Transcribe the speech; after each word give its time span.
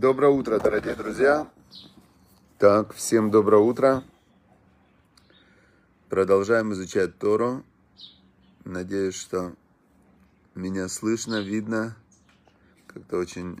Доброе 0.00 0.30
утро, 0.30 0.60
дорогие 0.60 0.94
друзья. 0.94 1.50
Так, 2.56 2.94
всем 2.94 3.32
доброе 3.32 3.60
утро. 3.60 4.04
Продолжаем 6.08 6.72
изучать 6.72 7.18
Тору. 7.18 7.64
Надеюсь, 8.64 9.16
что 9.16 9.56
меня 10.54 10.86
слышно, 10.86 11.40
видно. 11.40 11.96
Как-то 12.86 13.16
очень 13.18 13.60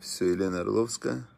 все, 0.00 0.32
Елена 0.32 0.62
Орловская. 0.62 1.28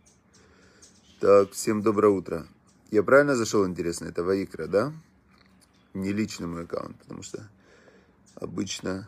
Так, 1.21 1.51
всем 1.51 1.83
доброе 1.83 2.15
утро. 2.15 2.47
Я 2.91 3.03
правильно 3.03 3.37
зашел, 3.37 3.67
интересно, 3.67 4.07
это 4.07 4.25
Ваикра, 4.25 4.69
да? 4.69 4.95
Не 5.93 6.15
личный 6.15 6.47
мой 6.47 6.63
аккаунт, 6.63 6.97
потому 7.01 7.23
что 7.23 7.47
обычно 8.37 9.07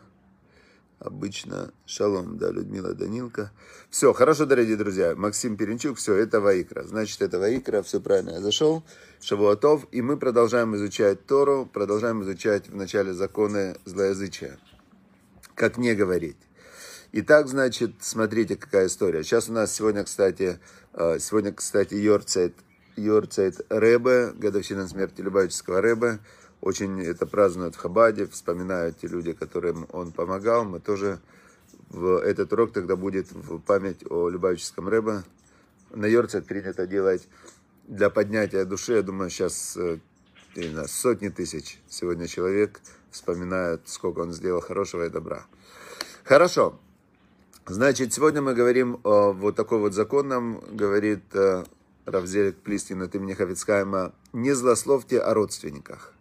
обычно 0.99 1.71
шалом, 1.85 2.37
да, 2.37 2.51
Людмила 2.51 2.93
Данилка. 2.93 3.51
Все, 3.89 4.13
хорошо, 4.13 4.45
дорогие 4.45 4.75
друзья. 4.75 5.15
Максим 5.15 5.57
Перенчук, 5.57 5.97
все, 5.97 6.15
это 6.15 6.41
Ваикра. 6.41 6.83
Значит, 6.83 7.21
это 7.21 7.39
Ваикра, 7.39 7.81
все 7.81 7.99
правильно, 7.99 8.31
я 8.31 8.41
зашел. 8.41 8.83
Шавуатов, 9.21 9.87
и 9.91 10.01
мы 10.01 10.17
продолжаем 10.17 10.75
изучать 10.75 11.25
Тору, 11.25 11.65
продолжаем 11.65 12.23
изучать 12.23 12.69
в 12.69 12.75
начале 12.75 13.13
законы 13.13 13.77
злоязычия. 13.85 14.59
Как 15.55 15.77
не 15.77 15.93
говорить. 15.93 16.37
Итак, 17.11 17.47
значит, 17.47 17.95
смотрите, 18.01 18.55
какая 18.55 18.87
история. 18.87 19.23
Сейчас 19.23 19.49
у 19.49 19.53
нас 19.53 19.73
сегодня, 19.73 20.03
кстати, 20.03 20.59
э, 20.93 21.17
сегодня, 21.19 21.51
кстати, 21.51 21.95
Йорцайт, 21.95 22.53
Йорцайт 22.95 23.65
Рэбе, 23.69 24.33
годовщина 24.33 24.87
смерти 24.87 25.21
Любавического 25.21 25.81
Рэбе. 25.81 26.19
Очень 26.61 27.01
это 27.01 27.25
празднуют 27.25 27.75
в 27.75 27.79
Хабаде, 27.79 28.25
вспоминают 28.27 28.97
те 28.97 29.07
люди, 29.07 29.33
которым 29.33 29.87
он 29.91 30.11
помогал. 30.11 30.65
Мы 30.65 30.79
тоже 30.79 31.19
в 31.89 32.17
этот 32.17 32.51
урок 32.51 32.73
тогда 32.73 32.95
будет 32.95 33.31
в 33.31 33.59
память 33.59 34.03
о 34.09 34.29
Любавическом 34.29 34.89
Рэбе. 34.89 35.23
На 35.91 36.05
Йорце 36.05 36.41
принято 36.41 36.85
делать 36.85 37.27
для 37.87 38.09
поднятия 38.09 38.65
души. 38.65 38.93
Я 38.93 39.03
думаю, 39.03 39.29
сейчас 39.29 39.77
э, 39.77 39.99
не 40.55 40.67
знаю, 40.67 40.87
сотни 40.89 41.29
тысяч 41.29 41.79
сегодня 41.87 42.27
человек 42.27 42.81
вспоминают, 43.09 43.87
сколько 43.87 44.19
он 44.19 44.33
сделал 44.33 44.61
хорошего 44.61 45.05
и 45.05 45.09
добра. 45.09 45.45
Хорошо. 46.25 46.77
Значит, 47.65 48.13
сегодня 48.13 48.41
мы 48.41 48.53
говорим 48.53 48.99
о 49.03 49.31
вот 49.31 49.55
такой 49.55 49.79
вот 49.79 49.93
законном, 49.93 50.59
говорит 50.71 51.23
э, 51.33 51.63
Равзелик 52.05 52.57
Плистин 52.57 53.01
от 53.01 53.15
имени 53.15 53.33
Хавицкайма, 53.33 54.13
не 54.33 54.51
злословьте 54.53 55.19
о 55.19 55.33
родственниках 55.33 56.13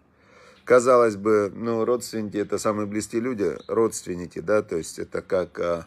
казалось 0.69 1.16
бы, 1.16 1.50
ну, 1.55 1.86
родственники 1.86 2.36
это 2.36 2.58
самые 2.58 2.86
близкие 2.86 3.22
люди, 3.22 3.56
родственники, 3.69 4.41
да, 4.41 4.61
то 4.61 4.77
есть 4.77 4.98
это 4.98 5.22
как 5.22 5.58
а, 5.58 5.86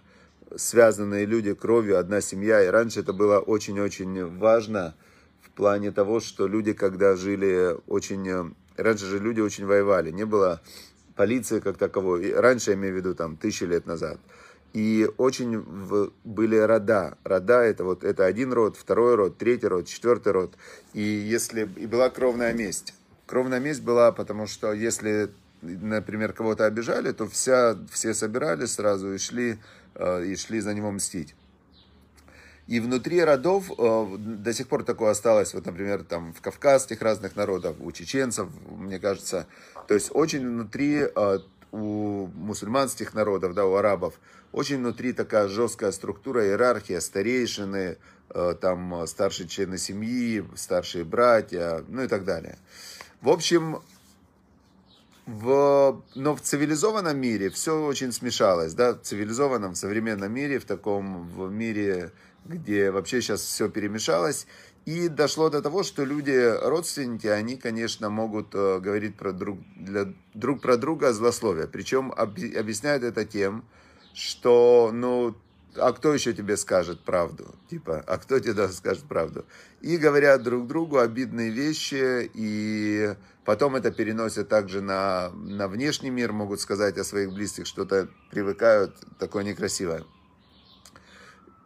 связанные 0.55 1.27
люди 1.27 1.53
кровью, 1.53 1.99
одна 1.99 2.19
семья. 2.19 2.65
И 2.65 2.67
раньше 2.67 3.01
это 3.01 3.13
было 3.13 3.37
очень-очень 3.37 4.25
важно 4.39 4.95
в 5.39 5.51
плане 5.51 5.91
того, 5.91 6.19
что 6.19 6.47
люди, 6.47 6.73
когда 6.73 7.15
жили 7.15 7.77
очень... 7.85 8.27
Э, 8.27 8.45
раньше 8.75 9.05
же 9.05 9.19
люди 9.19 9.39
очень 9.39 9.67
воевали, 9.67 10.09
не 10.09 10.25
было 10.25 10.61
полиции 11.15 11.59
как 11.59 11.77
таковой. 11.77 12.33
Раньше, 12.33 12.71
я 12.71 12.75
имею 12.75 12.95
в 12.95 12.97
виду, 12.97 13.13
там, 13.13 13.37
тысячи 13.37 13.65
лет 13.65 13.85
назад. 13.85 14.19
И 14.73 15.07
очень 15.17 15.59
в, 15.59 16.11
были 16.23 16.55
рода. 16.55 17.19
Рода 17.23 17.61
это 17.61 17.83
вот 17.83 18.03
это 18.03 18.25
один 18.25 18.51
род, 18.51 18.77
второй 18.77 19.13
род, 19.13 19.37
третий 19.37 19.67
род, 19.67 19.85
четвертый 19.85 20.31
род. 20.31 20.55
И 20.95 21.03
если 21.03 21.69
и 21.77 21.85
была 21.85 22.09
кровная 22.09 22.53
месть. 22.53 22.95
Кровная 23.31 23.61
месть 23.61 23.81
была, 23.81 24.11
потому 24.11 24.45
что 24.45 24.73
если, 24.73 25.29
например, 25.61 26.33
кого-то 26.33 26.65
обижали, 26.65 27.13
то 27.13 27.29
вся, 27.29 27.77
все 27.89 28.13
собирались 28.13 28.73
сразу 28.73 29.13
и 29.13 29.17
шли, 29.17 29.57
э, 29.95 30.25
и 30.25 30.35
шли 30.35 30.59
за 30.59 30.73
него 30.73 30.91
мстить. 30.91 31.33
И 32.67 32.81
внутри 32.81 33.23
родов 33.23 33.71
э, 33.71 34.17
до 34.17 34.51
сих 34.51 34.67
пор 34.67 34.83
такое 34.83 35.11
осталось, 35.11 35.53
вот, 35.53 35.65
например, 35.65 36.03
там 36.03 36.33
в 36.33 36.41
кавказских 36.41 37.01
разных 37.01 37.37
народах, 37.37 37.77
у 37.79 37.93
чеченцев, 37.93 38.49
мне 38.69 38.99
кажется, 38.99 39.47
то 39.87 39.93
есть 39.93 40.09
очень 40.13 40.45
внутри 40.45 41.07
э, 41.15 41.39
у 41.71 42.27
мусульманских 42.35 43.13
народов, 43.13 43.53
да, 43.53 43.65
у 43.65 43.75
арабов, 43.75 44.15
очень 44.51 44.79
внутри 44.79 45.13
такая 45.13 45.47
жесткая 45.47 45.93
структура, 45.93 46.45
иерархия, 46.45 46.99
старейшины, 46.99 47.95
там 48.59 49.07
старшие 49.07 49.47
члены 49.47 49.77
семьи, 49.77 50.43
старшие 50.55 51.05
братья, 51.05 51.83
ну 51.87 52.03
и 52.03 52.07
так 52.07 52.25
далее. 52.25 52.57
В 53.21 53.29
общем, 53.29 53.81
в, 55.27 56.01
но 56.15 56.35
в 56.35 56.41
цивилизованном 56.41 57.17
мире 57.17 57.49
все 57.49 57.79
очень 57.85 58.11
смешалось, 58.11 58.73
да, 58.73 58.93
в 58.93 59.01
цивилизованном, 59.01 59.73
в 59.73 59.77
современном 59.77 60.33
мире, 60.33 60.59
в 60.59 60.65
таком 60.65 61.27
в 61.29 61.51
мире, 61.51 62.11
где 62.45 62.89
вообще 62.89 63.21
сейчас 63.21 63.41
все 63.41 63.69
перемешалось, 63.69 64.47
и 64.85 65.07
дошло 65.07 65.49
до 65.49 65.61
того, 65.61 65.83
что 65.83 66.03
люди, 66.03 66.57
родственники, 66.63 67.27
они, 67.27 67.55
конечно, 67.55 68.09
могут 68.09 68.55
э, 68.55 68.79
говорить 68.79 69.15
про 69.15 69.31
друг, 69.31 69.59
для, 69.75 70.11
друг 70.33 70.59
про 70.59 70.75
друга 70.75 71.13
злословие. 71.13 71.67
Причем 71.67 72.11
об, 72.11 72.31
объясняют 72.57 73.03
это 73.03 73.23
тем, 73.23 73.63
что, 74.15 74.89
ну, 74.91 75.35
а 75.75 75.93
кто 75.93 76.13
еще 76.13 76.33
тебе 76.33 76.57
скажет 76.57 77.03
правду? 77.03 77.55
Типа, 77.69 78.03
а 78.07 78.17
кто 78.17 78.39
тебе 78.39 78.67
скажет 78.69 79.03
правду? 79.03 79.45
И 79.81 79.97
говорят 79.97 80.43
друг 80.43 80.67
другу 80.67 80.99
обидные 80.99 81.49
вещи, 81.49 82.29
и 82.33 83.15
потом 83.45 83.75
это 83.75 83.91
переносят 83.91 84.49
также 84.49 84.81
на, 84.81 85.29
на 85.31 85.67
внешний 85.67 86.09
мир, 86.09 86.33
могут 86.33 86.59
сказать 86.61 86.97
о 86.97 87.03
своих 87.03 87.33
близких, 87.33 87.65
что-то 87.65 88.09
привыкают, 88.29 88.95
такое 89.17 89.43
некрасивое. 89.43 90.03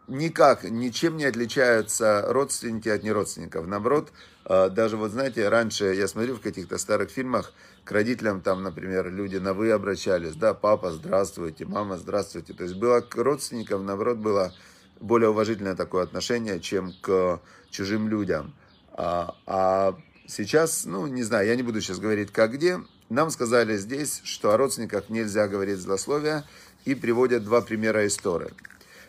Никак, 0.08 0.62
ничем 0.62 1.16
не 1.16 1.24
отличаются 1.24 2.24
родственники 2.28 2.88
от 2.88 3.02
неродственников. 3.02 3.66
Наоборот, 3.66 4.12
э, 4.44 4.70
даже 4.70 4.96
вот 4.96 5.10
знаете, 5.10 5.48
раньше 5.48 5.86
я 5.86 6.06
смотрю 6.06 6.36
в 6.36 6.40
каких-то 6.40 6.78
старых 6.78 7.10
фильмах, 7.10 7.52
к 7.84 7.90
родителям 7.90 8.40
там, 8.40 8.62
например, 8.62 9.10
люди 9.10 9.36
на 9.36 9.52
«вы» 9.52 9.72
обращались, 9.72 10.36
да, 10.36 10.54
папа, 10.54 10.92
здравствуйте, 10.92 11.64
мама, 11.64 11.96
здравствуйте. 11.96 12.52
То 12.52 12.62
есть 12.62 12.76
было 12.76 13.00
к 13.00 13.16
родственникам, 13.16 13.84
наоборот, 13.84 14.18
было 14.18 14.54
более 15.00 15.30
уважительное 15.30 15.74
такое 15.74 16.04
отношение, 16.04 16.60
чем 16.60 16.92
к 17.00 17.40
чужим 17.70 18.08
людям. 18.08 18.54
А, 18.92 19.34
а 19.46 19.96
сейчас, 20.28 20.84
ну, 20.84 21.08
не 21.08 21.24
знаю, 21.24 21.48
я 21.48 21.56
не 21.56 21.64
буду 21.64 21.80
сейчас 21.80 21.98
говорить 21.98 22.30
как 22.30 22.52
где, 22.52 22.80
нам 23.08 23.30
сказали 23.30 23.76
здесь, 23.76 24.20
что 24.22 24.52
о 24.52 24.56
родственниках 24.56 25.10
нельзя 25.10 25.48
говорить 25.48 25.78
злословия, 25.78 26.44
и 26.84 26.94
приводят 26.94 27.42
два 27.44 27.60
примера 27.60 28.06
истории. 28.06 28.52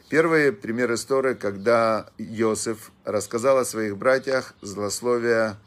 Первый 0.09 0.53
пример 0.53 0.93
истории, 0.93 1.33
когда 1.33 2.09
Иосиф 2.17 2.91
рассказал 3.03 3.57
о 3.57 3.65
своих 3.65 3.97
братьях 3.97 4.53
злословия 4.61 5.57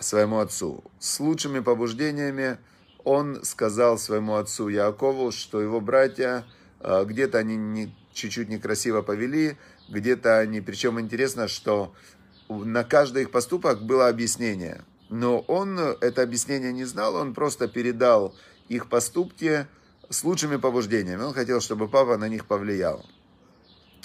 своему 0.00 0.38
отцу. 0.38 0.82
С 0.98 1.20
лучшими 1.20 1.60
побуждениями 1.60 2.56
он 3.04 3.44
сказал 3.44 3.98
своему 3.98 4.36
отцу 4.36 4.68
Якову, 4.68 5.32
что 5.32 5.60
его 5.60 5.82
братья 5.82 6.46
э, 6.80 7.04
где-то 7.04 7.36
они 7.36 7.56
не, 7.56 7.94
чуть-чуть 8.14 8.48
некрасиво 8.48 9.02
повели, 9.02 9.58
где-то 9.90 10.38
они, 10.38 10.62
причем 10.62 10.98
интересно, 10.98 11.46
что 11.46 11.92
на 12.48 12.84
каждый 12.84 13.24
их 13.24 13.30
поступок 13.30 13.82
было 13.82 14.08
объяснение. 14.08 14.82
Но 15.10 15.40
он 15.40 15.78
это 15.78 16.22
объяснение 16.22 16.72
не 16.72 16.84
знал, 16.84 17.16
он 17.16 17.34
просто 17.34 17.68
передал 17.68 18.34
их 18.70 18.88
поступки 18.88 19.66
с 20.08 20.24
лучшими 20.24 20.56
побуждениями. 20.56 21.20
Он 21.20 21.34
хотел, 21.34 21.60
чтобы 21.60 21.86
папа 21.86 22.16
на 22.16 22.28
них 22.28 22.46
повлиял. 22.46 23.04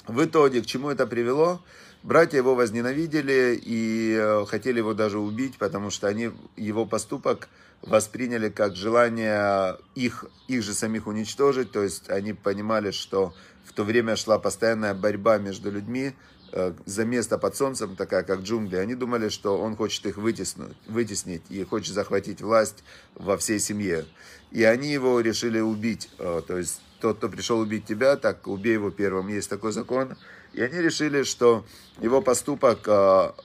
В 0.08 0.24
итоге, 0.24 0.62
к 0.62 0.66
чему 0.66 0.90
это 0.90 1.06
привело? 1.06 1.62
Братья 2.02 2.38
его 2.38 2.56
возненавидели 2.56 3.60
и 3.62 4.16
э, 4.18 4.46
хотели 4.48 4.78
его 4.78 4.94
даже 4.94 5.20
убить, 5.20 5.58
потому 5.58 5.90
что 5.90 6.08
они 6.08 6.32
его 6.56 6.86
поступок 6.86 7.50
восприняли 7.82 8.50
как 8.50 8.76
желание 8.76 9.78
их, 9.96 10.26
их 10.48 10.64
же 10.64 10.74
самих 10.74 11.08
уничтожить. 11.08 11.72
То 11.72 11.84
есть 11.84 12.10
они 12.10 12.34
понимали, 12.34 12.92
что 12.92 13.34
в 13.66 13.74
то 13.74 13.84
время 13.84 14.16
шла 14.16 14.40
постоянная 14.40 14.94
борьба 14.94 15.40
между 15.40 15.70
людьми 15.72 16.14
э, 16.54 16.74
за 16.86 17.04
место 17.04 17.38
под 17.38 17.58
солнцем, 17.58 17.98
такая 17.98 18.24
как 18.24 18.42
джунгли. 18.42 18.78
Они 18.78 18.96
думали, 18.96 19.28
что 19.28 19.58
он 19.58 19.76
хочет 19.76 20.06
их 20.06 20.18
вытеснуть, 20.18 20.78
вытеснить 20.88 21.44
и 21.50 21.66
хочет 21.66 21.94
захватить 21.94 22.42
власть 22.42 22.84
во 23.16 23.38
всей 23.38 23.60
семье. 23.60 24.06
И 24.52 24.64
они 24.64 24.92
его 24.92 25.20
решили 25.20 25.60
убить. 25.60 26.10
Э, 26.18 26.42
то 26.48 26.58
есть 26.58 26.82
тот, 27.00 27.18
кто 27.18 27.30
пришел 27.30 27.60
убить 27.60 27.86
тебя, 27.86 28.16
так 28.16 28.48
убей 28.48 28.74
его 28.74 28.92
первым. 28.92 29.28
Есть 29.28 29.50
такой 29.50 29.72
закон. 29.72 30.16
И 30.54 30.62
они 30.62 30.80
решили, 30.82 31.24
что 31.24 31.66
его 32.02 32.22
поступок, 32.22 32.80
а, 32.88 33.36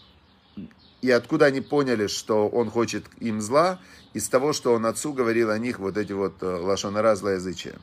и 1.03 1.11
откуда 1.11 1.47
они 1.47 1.61
поняли, 1.61 2.07
что 2.07 2.49
он 2.49 2.71
хочет 2.71 3.05
им 3.21 3.41
зла, 3.41 3.81
из 4.15 4.29
того, 4.29 4.53
что 4.53 4.73
он 4.73 4.87
отцу 4.87 5.13
говорил 5.13 5.51
о 5.51 5.59
них 5.59 5.79
вот 5.79 5.99
эти 5.99 6.13
вот 6.13 6.43
э, 6.43 6.47
лошонара 6.47 7.15
злоязычия. 7.17 7.75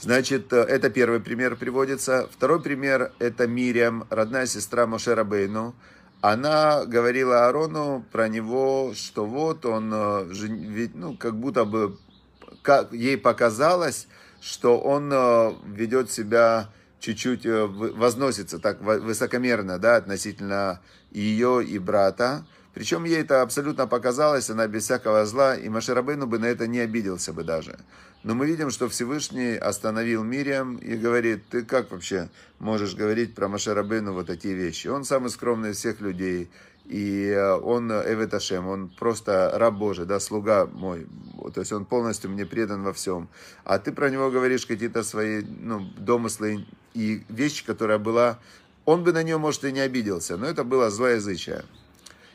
Значит, 0.00 0.52
э, 0.52 0.56
это 0.56 0.88
первый 0.88 1.20
пример 1.20 1.56
приводится. 1.56 2.28
Второй 2.32 2.62
пример– 2.62 3.12
это 3.18 3.46
Мириам, 3.46 4.06
родная 4.08 4.46
сестра 4.46 4.86
Мошера 4.86 5.24
Бейну. 5.24 5.74
Она 6.20 6.84
говорила 6.86 7.44
Аарону 7.44 8.04
про 8.10 8.28
него, 8.28 8.92
что 8.94 9.26
вот 9.26 9.66
он, 9.66 9.92
э, 9.92 10.24
ну, 10.94 11.16
как 11.16 11.36
будто 11.36 11.64
бы, 11.64 11.98
как 12.62 12.92
ей 12.92 13.18
показалось, 13.18 14.08
что 14.44 14.78
он 14.78 15.10
ведет 15.74 16.10
себя 16.10 16.68
чуть-чуть 17.00 17.46
э, 17.46 17.64
возносится 17.66 18.58
так 18.58 18.80
высокомерно, 18.80 19.78
да, 19.78 19.96
относительно 19.96 20.80
ее 21.10 21.64
и 21.64 21.78
брата. 21.78 22.46
Причем 22.74 23.04
ей 23.04 23.20
это 23.20 23.42
абсолютно 23.42 23.86
показалось, 23.86 24.50
она 24.50 24.66
без 24.66 24.84
всякого 24.84 25.24
зла, 25.26 25.54
и 25.54 25.68
Маширабейну 25.68 26.26
бы 26.26 26.38
на 26.38 26.46
это 26.46 26.66
не 26.66 26.80
обиделся 26.80 27.32
бы 27.32 27.44
даже. 27.44 27.78
Но 28.22 28.34
мы 28.34 28.46
видим, 28.46 28.70
что 28.70 28.88
Всевышний 28.88 29.54
остановил 29.54 30.24
Мириам 30.24 30.76
и 30.76 30.96
говорит, 30.96 31.44
ты 31.50 31.62
как 31.62 31.90
вообще 31.90 32.30
можешь 32.58 32.94
говорить 32.94 33.34
про 33.34 33.48
Маширабейну 33.48 34.12
вот 34.14 34.26
такие 34.26 34.54
вещи? 34.54 34.88
Он 34.88 35.04
самый 35.04 35.30
скромный 35.30 35.70
из 35.70 35.76
всех 35.76 36.00
людей, 36.00 36.50
и 36.84 37.28
э, 37.28 37.54
он 37.54 37.90
Эвет 37.90 38.34
Ашем, 38.34 38.68
он 38.68 38.88
просто 38.88 39.52
раб 39.54 39.74
Божий, 39.74 40.04
да, 40.04 40.20
слуга 40.20 40.66
мой, 40.66 41.06
то 41.54 41.60
есть 41.60 41.72
он 41.72 41.84
полностью 41.86 42.30
мне 42.30 42.44
предан 42.44 42.82
во 42.82 42.92
всем. 42.92 43.28
А 43.64 43.78
ты 43.78 43.92
про 43.92 44.10
него 44.10 44.30
говоришь 44.30 44.66
какие-то 44.66 45.02
свои 45.02 45.42
ну, 45.42 45.80
домыслы 45.96 46.66
и 46.92 47.24
вещи, 47.28 47.64
которая 47.64 47.98
была, 47.98 48.38
он 48.84 49.02
бы 49.02 49.12
на 49.12 49.22
нее, 49.22 49.38
может, 49.38 49.64
и 49.64 49.72
не 49.72 49.80
обиделся, 49.80 50.36
но 50.36 50.46
это 50.46 50.62
было 50.64 50.90
злоязычие. 50.90 51.64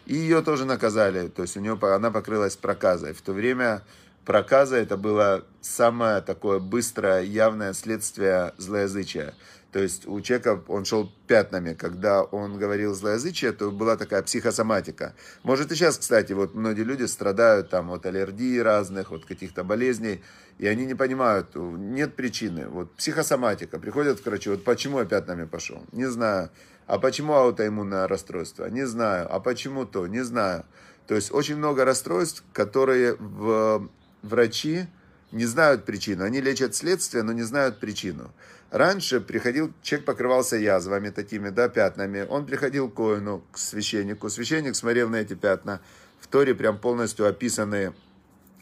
И 0.05 0.15
ее 0.15 0.41
тоже 0.41 0.65
наказали, 0.65 1.27
то 1.27 1.43
есть 1.43 1.55
у 1.55 1.59
нее, 1.59 1.77
она 1.81 2.09
покрылась 2.09 2.55
проказой. 2.55 3.13
В 3.13 3.21
то 3.21 3.31
время 3.31 3.83
проказа 4.25 4.77
это 4.77 4.97
было 4.97 5.45
самое 5.61 6.21
такое 6.21 6.57
быстрое, 6.57 7.21
явное 7.21 7.73
следствие 7.73 8.53
злоязычия. 8.57 9.35
То 9.71 9.79
есть 9.79 10.07
у 10.07 10.19
человека 10.21 10.63
он 10.67 10.85
шел 10.85 11.11
пятнами, 11.27 11.73
когда 11.73 12.23
он 12.23 12.57
говорил 12.57 12.95
злоязычие, 12.95 13.51
то 13.51 13.69
была 13.69 13.97
такая 13.97 14.23
психосоматика. 14.23 15.13
Может 15.43 15.71
и 15.71 15.75
сейчас, 15.75 15.97
кстати, 15.97 16.33
вот 16.33 16.55
многие 16.55 16.83
люди 16.83 17.03
страдают 17.03 17.69
там 17.69 17.91
от 17.91 18.05
аллергии 18.05 18.57
разных, 18.57 19.11
от 19.11 19.25
каких-то 19.25 19.63
болезней, 19.63 20.23
и 20.57 20.65
они 20.67 20.85
не 20.85 20.95
понимают, 20.95 21.55
нет 21.55 22.15
причины. 22.15 22.67
Вот 22.67 22.95
психосоматика, 22.95 23.79
приходят 23.79 24.19
к 24.19 24.25
врачу, 24.25 24.51
вот 24.51 24.63
почему 24.63 24.99
я 24.99 25.05
пятнами 25.05 25.45
пошел, 25.45 25.83
не 25.91 26.09
знаю. 26.09 26.49
А 26.87 26.97
почему 26.97 27.33
аутоиммунное 27.33 28.07
расстройство? 28.07 28.65
Не 28.65 28.87
знаю. 28.87 29.27
А 29.31 29.39
почему 29.39 29.85
то? 29.85 30.07
Не 30.07 30.23
знаю. 30.23 30.65
То 31.05 31.13
есть 31.13 31.31
очень 31.31 31.55
много 31.55 31.85
расстройств, 31.85 32.43
которые 32.51 33.15
в 33.19 33.87
врачи 34.23 34.87
не 35.31 35.45
знают 35.45 35.85
причину. 35.85 36.23
Они 36.23 36.41
лечат 36.41 36.73
следствие, 36.73 37.21
но 37.21 37.31
не 37.31 37.43
знают 37.43 37.79
причину. 37.79 38.31
Раньше 38.71 39.19
приходил, 39.19 39.73
человек 39.81 40.05
покрывался 40.05 40.55
язвами 40.55 41.09
такими, 41.09 41.49
да, 41.49 41.69
пятнами. 41.69 42.25
Он 42.29 42.45
приходил 42.45 42.89
к 42.89 42.93
коину, 42.93 43.43
к 43.51 43.57
священнику. 43.57 44.29
Священник 44.29 44.75
смотрел 44.75 45.09
на 45.09 45.17
эти 45.17 45.33
пятна. 45.33 45.81
В 46.19 46.27
Торе 46.27 46.53
прям 46.53 46.77
полностью 46.77 47.27
описаны 47.27 47.93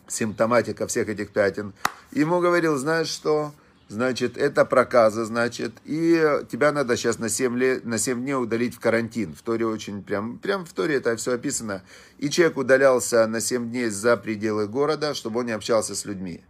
симптоматика 0.08 0.88
всех 0.88 1.10
этих 1.10 1.32
пятен. 1.32 1.74
Ему 2.12 2.40
говорил, 2.40 2.78
знаешь 2.78 3.10
что, 3.10 3.52
значит, 3.90 4.38
это 4.38 4.64
проказа, 4.64 5.26
значит, 5.26 5.74
и 5.84 6.24
тебя 6.50 6.72
надо 6.72 6.96
сейчас 6.96 7.20
на 7.20 7.28
7, 7.28 7.58
лет, 7.58 7.84
на 7.84 7.98
7 7.98 8.22
дней 8.22 8.36
удалить 8.36 8.76
в 8.76 8.80
карантин. 8.80 9.36
В 9.36 9.42
Торе 9.42 9.66
очень, 9.66 10.04
прям, 10.04 10.38
прям 10.38 10.66
в 10.66 10.72
Торе 10.72 10.96
это 10.96 11.18
все 11.18 11.34
описано. 11.34 11.84
И 12.18 12.30
человек 12.30 12.56
удалялся 12.56 13.28
на 13.28 13.42
7 13.42 13.70
дней 13.70 13.90
за 13.90 14.16
пределы 14.16 14.68
города, 14.68 15.14
чтобы 15.14 15.42
он 15.42 15.48
не 15.48 15.52
общался 15.52 15.96
с 15.96 16.06
людьми. 16.06 16.46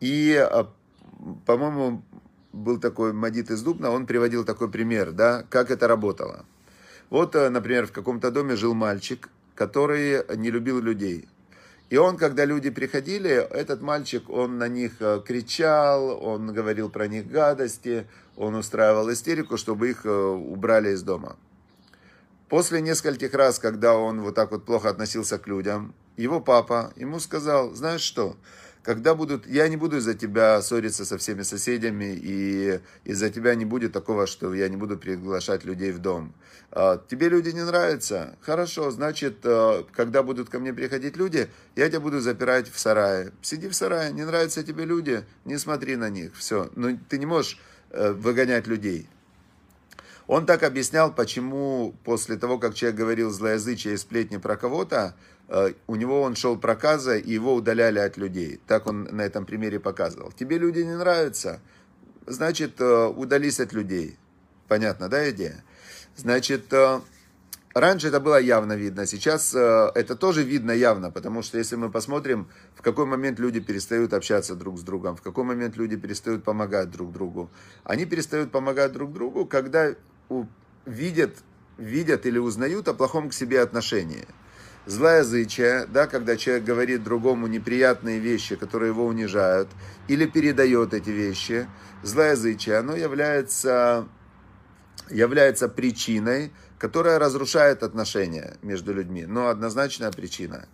И, 0.00 0.34
а, 0.34 0.72
по-моему, 1.44 2.02
был 2.56 2.80
такой 2.80 3.12
Мадит 3.12 3.50
из 3.50 3.62
Дубна, 3.62 3.90
он 3.90 4.06
приводил 4.06 4.44
такой 4.44 4.70
пример, 4.70 5.12
да, 5.12 5.44
как 5.48 5.70
это 5.70 5.86
работало. 5.86 6.44
Вот, 7.10 7.36
э, 7.36 7.48
например, 7.50 7.86
в 7.86 7.92
каком-то 7.92 8.30
доме 8.30 8.56
жил 8.56 8.74
мальчик, 8.74 9.28
который 9.54 10.24
не 10.36 10.50
любил 10.50 10.80
людей. 10.80 11.28
И 11.88 11.96
он, 11.98 12.16
когда 12.16 12.44
люди 12.44 12.70
приходили, 12.70 13.30
этот 13.30 13.80
мальчик, 13.80 14.28
он 14.28 14.58
на 14.58 14.66
них 14.66 14.94
э, 15.00 15.20
кричал, 15.24 16.20
он 16.22 16.52
говорил 16.52 16.90
про 16.90 17.06
них 17.06 17.28
гадости, 17.28 18.06
он 18.36 18.56
устраивал 18.56 19.12
истерику, 19.12 19.56
чтобы 19.56 19.90
их 19.90 20.04
э, 20.04 20.10
убрали 20.10 20.90
из 20.90 21.02
дома. 21.02 21.36
После 22.48 22.80
нескольких 22.80 23.34
раз, 23.34 23.58
когда 23.58 23.96
он 23.96 24.20
вот 24.20 24.34
так 24.34 24.50
вот 24.50 24.64
плохо 24.64 24.88
относился 24.88 25.38
к 25.38 25.46
людям, 25.46 25.94
его 26.16 26.40
папа 26.40 26.92
ему 26.96 27.20
сказал, 27.20 27.74
знаешь 27.74 28.02
что, 28.02 28.36
когда 28.86 29.16
будут, 29.16 29.48
я 29.48 29.66
не 29.66 29.76
буду 29.76 29.96
из-за 29.96 30.14
тебя 30.14 30.62
ссориться 30.62 31.04
со 31.04 31.18
всеми 31.18 31.42
соседями, 31.42 32.16
и 32.16 32.80
из-за 33.04 33.30
тебя 33.30 33.56
не 33.56 33.64
будет 33.64 33.92
такого, 33.92 34.28
что 34.28 34.54
я 34.54 34.68
не 34.68 34.76
буду 34.76 34.96
приглашать 34.96 35.64
людей 35.64 35.90
в 35.90 35.98
дом. 35.98 36.32
А, 36.70 37.02
тебе 37.08 37.28
люди 37.28 37.48
не 37.48 37.64
нравятся? 37.64 38.36
Хорошо, 38.42 38.92
значит, 38.92 39.38
а, 39.42 39.84
когда 39.92 40.22
будут 40.22 40.50
ко 40.50 40.60
мне 40.60 40.72
приходить 40.72 41.16
люди, 41.16 41.48
я 41.74 41.88
тебя 41.88 41.98
буду 41.98 42.20
запирать 42.20 42.70
в 42.70 42.78
сарае. 42.78 43.32
Сиди 43.42 43.66
в 43.66 43.74
сарае, 43.74 44.12
не 44.12 44.24
нравятся 44.24 44.62
тебе 44.62 44.84
люди, 44.84 45.24
не 45.44 45.58
смотри 45.58 45.96
на 45.96 46.08
них, 46.08 46.36
все. 46.36 46.70
Но 46.76 46.90
ну, 46.90 46.98
ты 47.08 47.18
не 47.18 47.26
можешь 47.26 47.58
э, 47.90 48.12
выгонять 48.12 48.68
людей. 48.68 49.08
Он 50.28 50.46
так 50.46 50.62
объяснял, 50.62 51.12
почему 51.12 51.94
после 52.04 52.36
того, 52.36 52.58
как 52.58 52.74
человек 52.74 52.98
говорил 52.98 53.30
злоязычие 53.30 53.94
и 53.94 53.96
сплетни 53.96 54.36
про 54.36 54.56
кого-то, 54.56 55.16
у 55.48 55.96
него 55.96 56.22
он 56.22 56.34
шел 56.34 56.58
проказа, 56.58 57.16
и 57.16 57.32
его 57.32 57.54
удаляли 57.54 58.00
от 58.00 58.16
людей. 58.16 58.60
Так 58.66 58.86
он 58.86 59.04
на 59.04 59.22
этом 59.22 59.46
примере 59.46 59.78
показывал. 59.78 60.32
Тебе 60.32 60.58
люди 60.58 60.80
не 60.80 60.96
нравятся, 60.96 61.60
значит, 62.26 62.80
э, 62.80 63.06
удались 63.06 63.60
от 63.60 63.72
людей. 63.72 64.18
Понятно, 64.66 65.08
да, 65.08 65.30
идея? 65.30 65.62
Значит, 66.16 66.72
э, 66.72 67.00
раньше 67.74 68.08
это 68.08 68.18
было 68.18 68.40
явно 68.40 68.72
видно, 68.72 69.06
сейчас 69.06 69.54
это 69.54 70.16
тоже 70.16 70.42
видно 70.42 70.72
явно, 70.72 71.12
потому 71.12 71.42
что 71.42 71.58
если 71.58 71.76
мы 71.76 71.90
посмотрим, 71.90 72.48
в 72.74 72.82
какой 72.82 73.06
момент 73.06 73.38
люди 73.38 73.60
перестают 73.60 74.12
общаться 74.14 74.56
друг 74.56 74.78
с 74.78 74.82
другом, 74.82 75.14
в 75.14 75.22
какой 75.22 75.44
момент 75.44 75.76
люди 75.76 75.96
перестают 75.96 76.42
помогать 76.42 76.90
друг 76.90 77.12
другу. 77.12 77.50
Они 77.84 78.04
перестают 78.04 78.50
помогать 78.50 78.92
друг 78.92 79.12
другу, 79.12 79.46
когда 79.46 79.94
видят, 80.86 81.36
видят 81.78 82.26
или 82.26 82.38
узнают 82.38 82.88
о 82.88 82.94
плохом 82.94 83.28
к 83.28 83.34
себе 83.34 83.60
отношении 83.60 84.26
злоязычие, 84.86 85.86
да, 85.86 86.06
когда 86.06 86.36
человек 86.36 86.64
говорит 86.64 87.02
другому 87.02 87.46
неприятные 87.48 88.18
вещи, 88.18 88.56
которые 88.56 88.90
его 88.90 89.04
унижают, 89.04 89.68
или 90.08 90.26
передает 90.26 90.94
эти 90.94 91.10
вещи, 91.10 91.68
злоязычие, 92.02 92.78
оно 92.78 92.96
является, 92.96 94.08
является 95.10 95.68
причиной, 95.68 96.52
которая 96.78 97.18
разрушает 97.18 97.82
отношения 97.82 98.56
между 98.62 98.94
людьми, 98.94 99.26
но 99.26 99.48
однозначная 99.48 100.12
причина. 100.12 100.68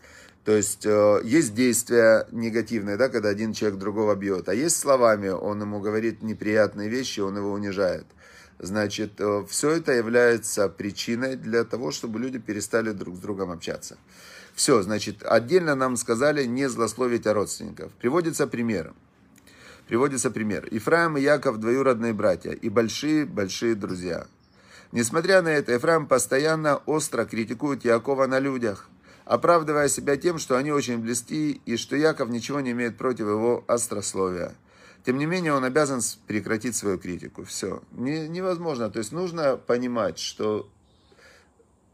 То 0.44 0.52
есть 0.52 0.84
э, 0.84 1.20
есть 1.22 1.54
действия 1.54 2.26
негативные, 2.32 2.96
да, 2.96 3.08
когда 3.08 3.28
один 3.28 3.52
человек 3.52 3.78
другого 3.78 4.16
бьет, 4.16 4.48
а 4.48 4.54
есть 4.54 4.76
словами, 4.76 5.28
он 5.28 5.60
ему 5.60 5.80
говорит 5.80 6.22
неприятные 6.22 6.88
вещи, 6.88 7.20
он 7.20 7.36
его 7.36 7.52
унижает– 7.52 8.06
Значит, 8.62 9.20
э, 9.20 9.44
все 9.48 9.70
это 9.70 9.90
является 9.90 10.68
причиной 10.68 11.34
для 11.34 11.64
того, 11.64 11.90
чтобы 11.90 12.20
люди 12.20 12.38
перестали 12.38 12.92
друг 12.92 13.16
с 13.16 13.18
другом 13.18 13.50
общаться. 13.50 13.98
Все, 14.54 14.82
значит, 14.82 15.24
отдельно 15.24 15.74
нам 15.74 15.96
сказали 15.96 16.44
не 16.44 16.68
злословить 16.68 17.26
о 17.26 17.34
родственников. 17.34 17.90
Приводится 17.94 18.46
пример. 18.46 18.94
Приводится 19.88 20.30
пример. 20.30 20.68
Ифраим 20.70 21.16
и 21.16 21.22
Яков 21.22 21.58
двоюродные 21.58 22.12
братья 22.12 22.52
и 22.52 22.68
большие-большие 22.68 23.74
друзья. 23.74 24.28
Несмотря 24.92 25.42
на 25.42 25.48
это, 25.48 25.76
Ифраим 25.76 26.06
постоянно 26.06 26.76
остро 26.86 27.24
критикует 27.24 27.84
Якова 27.84 28.28
на 28.28 28.38
людях, 28.38 28.88
оправдывая 29.24 29.88
себя 29.88 30.16
тем, 30.16 30.38
что 30.38 30.56
они 30.56 30.70
очень 30.70 30.98
близки 30.98 31.60
и 31.66 31.76
что 31.76 31.96
Яков 31.96 32.28
ничего 32.28 32.60
не 32.60 32.70
имеет 32.70 32.96
против 32.96 33.26
его 33.26 33.64
острословия. 33.66 34.54
Тем 35.04 35.18
не 35.18 35.26
менее, 35.26 35.52
он 35.52 35.64
обязан 35.64 36.00
прекратить 36.26 36.76
свою 36.76 36.98
критику. 36.98 37.44
Все. 37.44 37.82
Не, 37.92 38.28
невозможно. 38.28 38.90
То 38.90 38.98
есть 38.98 39.12
нужно 39.12 39.56
понимать, 39.56 40.18
что 40.18 40.68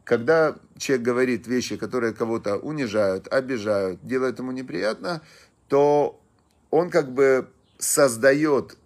когда 0.05 0.57
человек 0.77 1.07
говорит 1.07 1.47
вещи, 1.47 1.77
которые 1.77 2.13
кого-то 2.13 2.57
унижают, 2.57 3.29
обижают, 3.29 4.01
делают 4.03 4.39
ему 4.39 4.53
неприятно, 4.53 5.23
то 5.69 6.21
он 6.71 6.91
как 6.91 7.13
бы 7.13 7.49
создает 7.79 8.77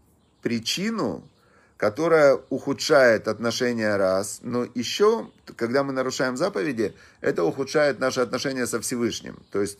причину, 0.43 1.29
которая 1.77 2.39
ухудшает 2.51 3.27
отношения 3.27 3.97
раз, 3.97 4.39
но 4.43 4.67
еще, 4.75 5.31
когда 5.57 5.83
мы 5.83 5.93
нарушаем 5.93 6.37
заповеди, 6.37 6.95
это 7.21 7.43
ухудшает 7.45 7.99
наши 7.99 8.21
отношения 8.21 8.67
со 8.67 8.81
Всевышним. 8.81 9.43
То 9.51 9.61
есть 9.61 9.79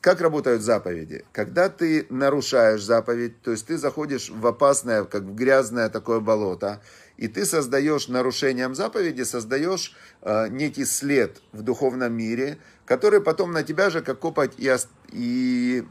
как 0.00 0.20
работают 0.20 0.60
заповеди? 0.60 1.24
Когда 1.32 1.70
ты 1.70 2.06
нарушаешь 2.10 2.82
заповедь, 2.82 3.40
то 3.40 3.52
есть 3.52 3.66
ты 3.66 3.78
заходишь 3.78 4.28
в 4.28 4.46
опасное, 4.46 5.04
как 5.04 5.22
в 5.22 5.34
грязное 5.34 5.88
такое 5.88 6.20
болото, 6.20 6.82
и 7.16 7.26
ты 7.26 7.46
создаешь 7.46 8.08
нарушением 8.08 8.74
заповеди, 8.74 9.22
создаешь 9.22 9.96
э, 10.20 10.48
некий 10.48 10.84
след 10.84 11.40
в 11.52 11.62
духовном 11.62 12.12
мире, 12.12 12.58
который 12.84 13.22
потом 13.22 13.52
на 13.52 13.62
тебя 13.62 13.88
же 13.88 14.02
как 14.02 14.18
копать 14.18 14.52
и, 14.58 14.74
и 15.12 15.84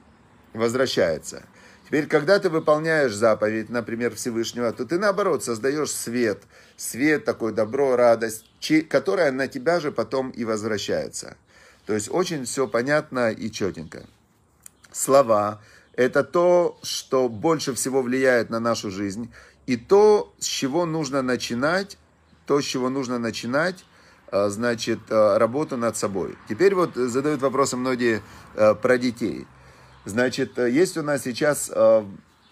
возвращается. 0.54 1.44
Теперь, 1.88 2.06
когда 2.06 2.38
ты 2.38 2.50
выполняешь 2.50 3.16
заповедь, 3.16 3.70
например, 3.70 4.14
Всевышнего, 4.14 4.72
то 4.74 4.86
ты 4.86 5.00
наоборот 5.00 5.44
создаешь 5.44 5.92
свет, 5.92 6.44
свет 6.78 7.26
такой 7.26 7.52
добро, 7.52 7.96
радость, 7.96 8.46
которая 8.90 9.32
на 9.32 9.48
тебя 9.48 9.80
же 9.80 9.92
потом 9.92 10.30
и 10.30 10.46
возвращается. 10.46 11.38
То 11.86 11.94
есть 11.94 12.10
очень 12.12 12.46
все 12.46 12.68
понятно 12.68 13.32
и 13.32 13.52
четенько. 13.52 14.06
Слова– 14.92 15.62
это 15.94 16.24
то, 16.24 16.78
что 16.84 17.30
больше 17.30 17.74
всего 17.74 18.02
влияет 18.02 18.50
на 18.50 18.60
нашу 18.60 18.92
жизнь. 18.92 19.32
И 19.66 19.78
то, 19.78 20.34
с 20.40 20.46
чего 20.46 20.86
нужно 20.86 21.22
начинать, 21.22 21.98
то, 22.46 22.62
с 22.62 22.66
чего 22.66 22.90
нужно 22.90 23.20
начинать, 23.20 23.86
э, 24.32 24.50
значит, 24.50 25.00
э, 25.10 25.38
работу 25.38 25.78
над 25.78 25.98
собой. 25.98 26.38
Теперь 26.48 26.76
вот 26.76 26.96
задают 26.96 27.42
вопросы 27.42 27.78
многие 27.78 28.22
э, 28.56 28.76
про 28.76 28.98
детей. 28.98 29.48
Значит, 30.06 30.58
есть 30.58 30.98
у 30.98 31.02
нас 31.02 31.24
сейчас 31.24 31.72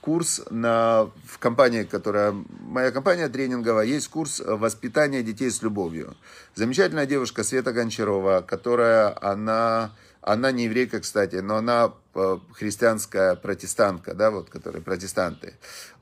курс 0.04 0.42
на, 0.50 1.10
в 1.26 1.40
компании, 1.40 1.84
которая, 1.84 2.36
моя 2.60 2.92
компания 2.92 3.30
тренинговая, 3.30 3.86
есть 3.86 4.10
курс 4.10 4.42
воспитания 4.46 5.24
детей 5.24 5.50
с 5.50 5.62
любовью. 5.62 6.18
Замечательная 6.56 7.06
девушка 7.06 7.46
Света 7.46 7.72
Гончарова, 7.72 8.42
которая, 8.46 9.18
она 9.22 9.92
она 10.26 10.52
не 10.52 10.66
еврейка, 10.66 11.02
кстати, 11.02 11.36
но 11.36 11.58
она 11.58 11.94
э, 12.16 12.38
христианская 12.54 13.36
протестантка, 13.36 14.14
да, 14.14 14.32
вот, 14.32 14.50
которые 14.50 14.82
протестанты. 14.82 15.56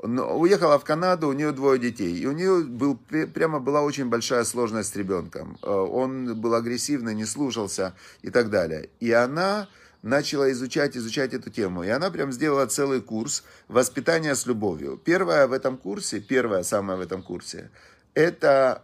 Но 0.03 0.37
уехала 0.37 0.77
в 0.77 0.83
Канаду, 0.83 1.27
у 1.27 1.33
нее 1.33 1.51
двое 1.51 1.79
детей. 1.79 2.15
И 2.19 2.27
у 2.27 2.31
нее 2.31 2.63
был, 2.63 2.99
прямо 3.33 3.59
была 3.59 3.81
очень 3.81 4.09
большая 4.09 4.43
сложность 4.43 4.93
с 4.93 4.95
ребенком. 4.95 5.57
Э, 5.63 5.71
он 5.71 6.39
был 6.39 6.53
агрессивный, 6.53 7.15
не 7.15 7.25
слушался 7.25 7.95
и 8.21 8.29
так 8.29 8.51
далее. 8.51 8.89
И 8.99 9.11
она 9.11 9.67
начала 10.01 10.51
изучать, 10.51 10.97
изучать 10.97 11.33
эту 11.33 11.49
тему. 11.49 11.83
И 11.83 11.89
она 11.89 12.09
прям 12.11 12.31
сделала 12.31 12.65
целый 12.65 13.01
курс 13.01 13.43
«Воспитание 13.67 14.35
с 14.35 14.45
любовью». 14.45 14.97
Первое 14.97 15.47
в 15.47 15.53
этом 15.53 15.77
курсе, 15.77 16.19
первое 16.19 16.63
самое 16.63 16.97
в 16.97 17.01
этом 17.01 17.21
курсе, 17.21 17.69
это 18.13 18.83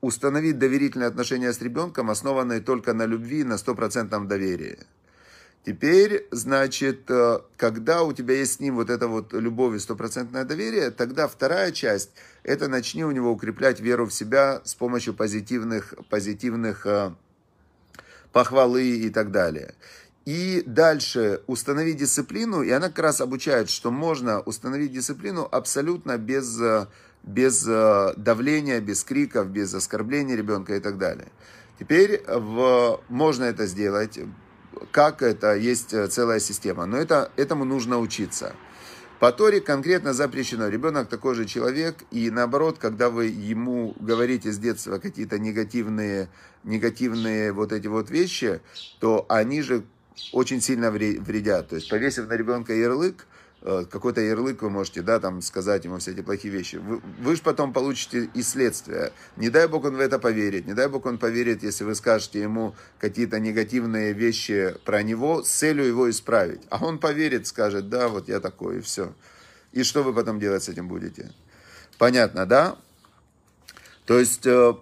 установить 0.00 0.58
доверительные 0.58 1.06
отношения 1.06 1.52
с 1.52 1.60
ребенком, 1.60 2.10
основанные 2.10 2.60
только 2.60 2.92
на 2.92 3.06
любви, 3.06 3.44
на 3.44 3.56
стопроцентном 3.56 4.26
доверии. 4.26 4.78
Теперь, 5.64 6.26
значит, 6.32 7.08
э, 7.08 7.38
когда 7.56 8.02
у 8.02 8.12
тебя 8.12 8.34
есть 8.34 8.54
с 8.54 8.60
ним 8.60 8.74
вот 8.74 8.90
это 8.90 9.06
вот 9.06 9.32
любовь 9.32 9.76
и 9.76 9.78
стопроцентное 9.78 10.44
доверие, 10.44 10.90
тогда 10.90 11.28
вторая 11.28 11.70
часть, 11.70 12.10
это 12.42 12.66
начни 12.66 13.04
у 13.04 13.12
него 13.12 13.30
укреплять 13.30 13.78
веру 13.78 14.06
в 14.06 14.12
себя 14.12 14.60
с 14.64 14.74
помощью 14.74 15.14
позитивных, 15.14 15.94
позитивных 16.10 16.84
э, 16.84 17.12
похвалы 18.32 18.88
и 18.88 19.08
так 19.08 19.30
далее. 19.30 19.74
И 20.24 20.62
дальше 20.66 21.42
установить 21.46 21.96
дисциплину, 21.96 22.62
и 22.62 22.70
она 22.70 22.88
как 22.88 23.00
раз 23.00 23.20
обучает, 23.20 23.68
что 23.68 23.90
можно 23.90 24.40
установить 24.40 24.92
дисциплину 24.92 25.48
абсолютно 25.50 26.16
без 26.16 26.60
э, 26.60 26.86
без 27.22 27.66
э, 27.66 28.14
давления, 28.16 28.80
без 28.80 29.04
криков, 29.04 29.48
без 29.48 29.74
оскорбления 29.74 30.36
ребенка 30.36 30.76
и 30.76 30.80
так 30.80 30.98
далее. 30.98 31.28
Теперь 31.78 32.22
в, 32.26 33.00
можно 33.08 33.44
это 33.44 33.66
сделать, 33.66 34.18
как 34.90 35.22
это, 35.22 35.54
есть 35.54 35.94
э, 35.94 36.06
целая 36.08 36.40
система, 36.40 36.86
но 36.86 36.96
это, 36.96 37.30
этому 37.36 37.64
нужно 37.64 37.98
учиться. 37.98 38.54
По 39.20 39.30
Торе 39.30 39.60
конкретно 39.60 40.12
запрещено. 40.12 40.66
Ребенок 40.66 41.08
такой 41.08 41.36
же 41.36 41.44
человек, 41.44 42.02
и 42.10 42.28
наоборот, 42.28 42.78
когда 42.80 43.08
вы 43.08 43.26
ему 43.26 43.94
говорите 44.00 44.50
с 44.50 44.58
детства 44.58 44.98
какие-то 44.98 45.38
негативные, 45.38 46.28
негативные 46.64 47.52
вот 47.52 47.72
эти 47.72 47.86
вот 47.86 48.10
вещи, 48.10 48.60
то 48.98 49.24
они 49.28 49.62
же 49.62 49.84
очень 50.32 50.60
сильно 50.60 50.90
вредят. 50.90 51.68
То 51.68 51.76
есть, 51.76 51.88
повесив 51.88 52.28
на 52.28 52.34
ребенка 52.34 52.74
ярлык, 52.74 53.26
Э, 53.64 53.84
какой-то 53.88 54.20
ярлык 54.20 54.60
вы 54.62 54.70
можете, 54.70 55.02
да, 55.02 55.20
там 55.20 55.40
сказать 55.40 55.84
ему 55.84 55.98
все 55.98 56.10
эти 56.10 56.20
плохие 56.20 56.52
вещи. 56.52 56.76
Вы, 56.76 57.00
вы 57.20 57.36
же 57.36 57.42
потом 57.42 57.72
получите 57.72 58.28
и 58.34 58.42
следствие. 58.42 59.12
Не 59.36 59.50
дай 59.50 59.68
Бог 59.68 59.84
он 59.84 59.94
в 59.96 60.00
это 60.00 60.18
поверит. 60.18 60.66
Не 60.66 60.74
дай 60.74 60.88
Бог 60.88 61.06
он 61.06 61.16
поверит, 61.16 61.62
если 61.62 61.84
вы 61.84 61.94
скажете 61.94 62.40
ему 62.40 62.74
какие-то 62.98 63.38
негативные 63.38 64.14
вещи 64.14 64.74
про 64.84 65.04
него 65.04 65.44
с 65.44 65.48
целью 65.48 65.84
его 65.84 66.10
исправить. 66.10 66.62
А 66.70 66.84
он 66.84 66.98
поверит, 66.98 67.46
скажет, 67.46 67.88
да, 67.88 68.08
вот 68.08 68.28
я 68.28 68.40
такой, 68.40 68.78
и 68.78 68.80
все. 68.80 69.14
И 69.70 69.84
что 69.84 70.02
вы 70.02 70.12
потом 70.12 70.40
делать 70.40 70.64
с 70.64 70.68
этим 70.68 70.88
будете? 70.88 71.32
Понятно, 71.98 72.46
да? 72.46 72.76
То 74.06 74.18
есть, 74.18 74.44
э, 74.44 74.74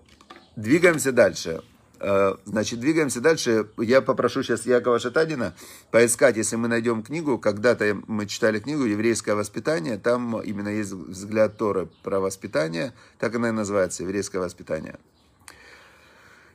двигаемся 0.56 1.12
дальше. 1.12 1.62
Э, 2.00 2.36
значит, 2.46 2.80
двигаемся 2.80 3.20
дальше. 3.20 3.68
Я 3.78 4.00
попрошу 4.00 4.42
сейчас 4.42 4.64
Якова 4.64 4.98
Шатадина 4.98 5.54
поискать, 5.90 6.36
если 6.36 6.56
мы 6.56 6.66
найдем 6.66 7.02
книгу, 7.02 7.38
когда-то 7.38 8.00
мы 8.06 8.26
читали 8.26 8.58
книгу 8.58 8.84
«Еврейское 8.84 9.34
воспитание», 9.34 9.98
там 9.98 10.40
именно 10.40 10.68
есть 10.68 10.92
взгляд 10.92 11.58
Торы 11.58 11.88
про 12.02 12.20
воспитание, 12.20 12.94
так 13.18 13.34
она 13.34 13.50
и 13.50 13.52
называется, 13.52 14.02
«Еврейское 14.02 14.38
воспитание». 14.38 14.98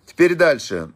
Теперь 0.08 0.36
дальше. 0.36 0.92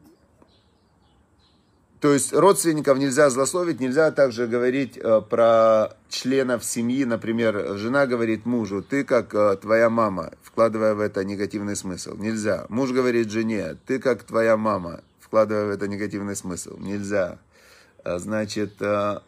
То 2.00 2.14
есть 2.14 2.34
родственников 2.34 2.98
нельзя 2.98 3.30
злословить, 3.30 3.82
нельзя 3.82 4.12
также 4.12 4.48
говорить 4.48 4.98
э, 4.98 5.22
про 5.22 5.90
членов 6.08 6.64
семьи. 6.64 7.04
Например, 7.04 7.76
жена 7.76 8.08
говорит 8.08 8.46
мужу, 8.46 8.82
ты 8.82 9.04
как 9.04 9.36
э, 9.36 9.58
твоя 9.58 9.90
мама, 9.90 10.32
вкладывая 10.42 10.94
в 10.94 11.02
это 11.02 11.26
негативный 11.26 11.76
смысл. 11.76 12.16
Нельзя. 12.16 12.66
Муж 12.70 12.92
говорит 12.92 13.30
жене, 13.30 13.76
ты 13.86 14.00
как 14.00 14.24
твоя 14.24 14.56
мама, 14.56 15.02
вкладывая 15.20 15.66
в 15.66 15.70
это 15.72 15.90
негативный 15.90 16.38
смысл. 16.38 16.78
Нельзя. 16.78 17.38
Э, 18.06 18.18
значит, 18.18 18.76
э, 18.80 19.20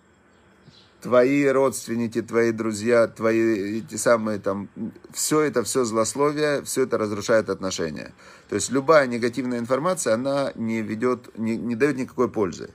твои 1.02 1.46
родственники, 1.48 2.22
твои 2.22 2.52
друзья, 2.52 3.08
твои 3.08 3.80
эти 3.80 3.96
самые 3.96 4.40
там, 4.40 4.70
все 5.12 5.42
это, 5.42 5.64
все 5.64 5.84
злословие, 5.84 6.62
все 6.64 6.84
это 6.84 6.98
разрушает 6.98 7.50
отношения. 7.50 8.14
То 8.50 8.56
есть 8.56 8.72
любая 8.72 9.08
негативная 9.08 9.60
информация, 9.60 10.14
она 10.14 10.52
не 10.56 10.82
ведет, 10.82 11.38
не, 11.38 11.58
не 11.58 11.76
дает 11.76 11.98
никакой 11.98 12.30
пользы. 12.30 12.70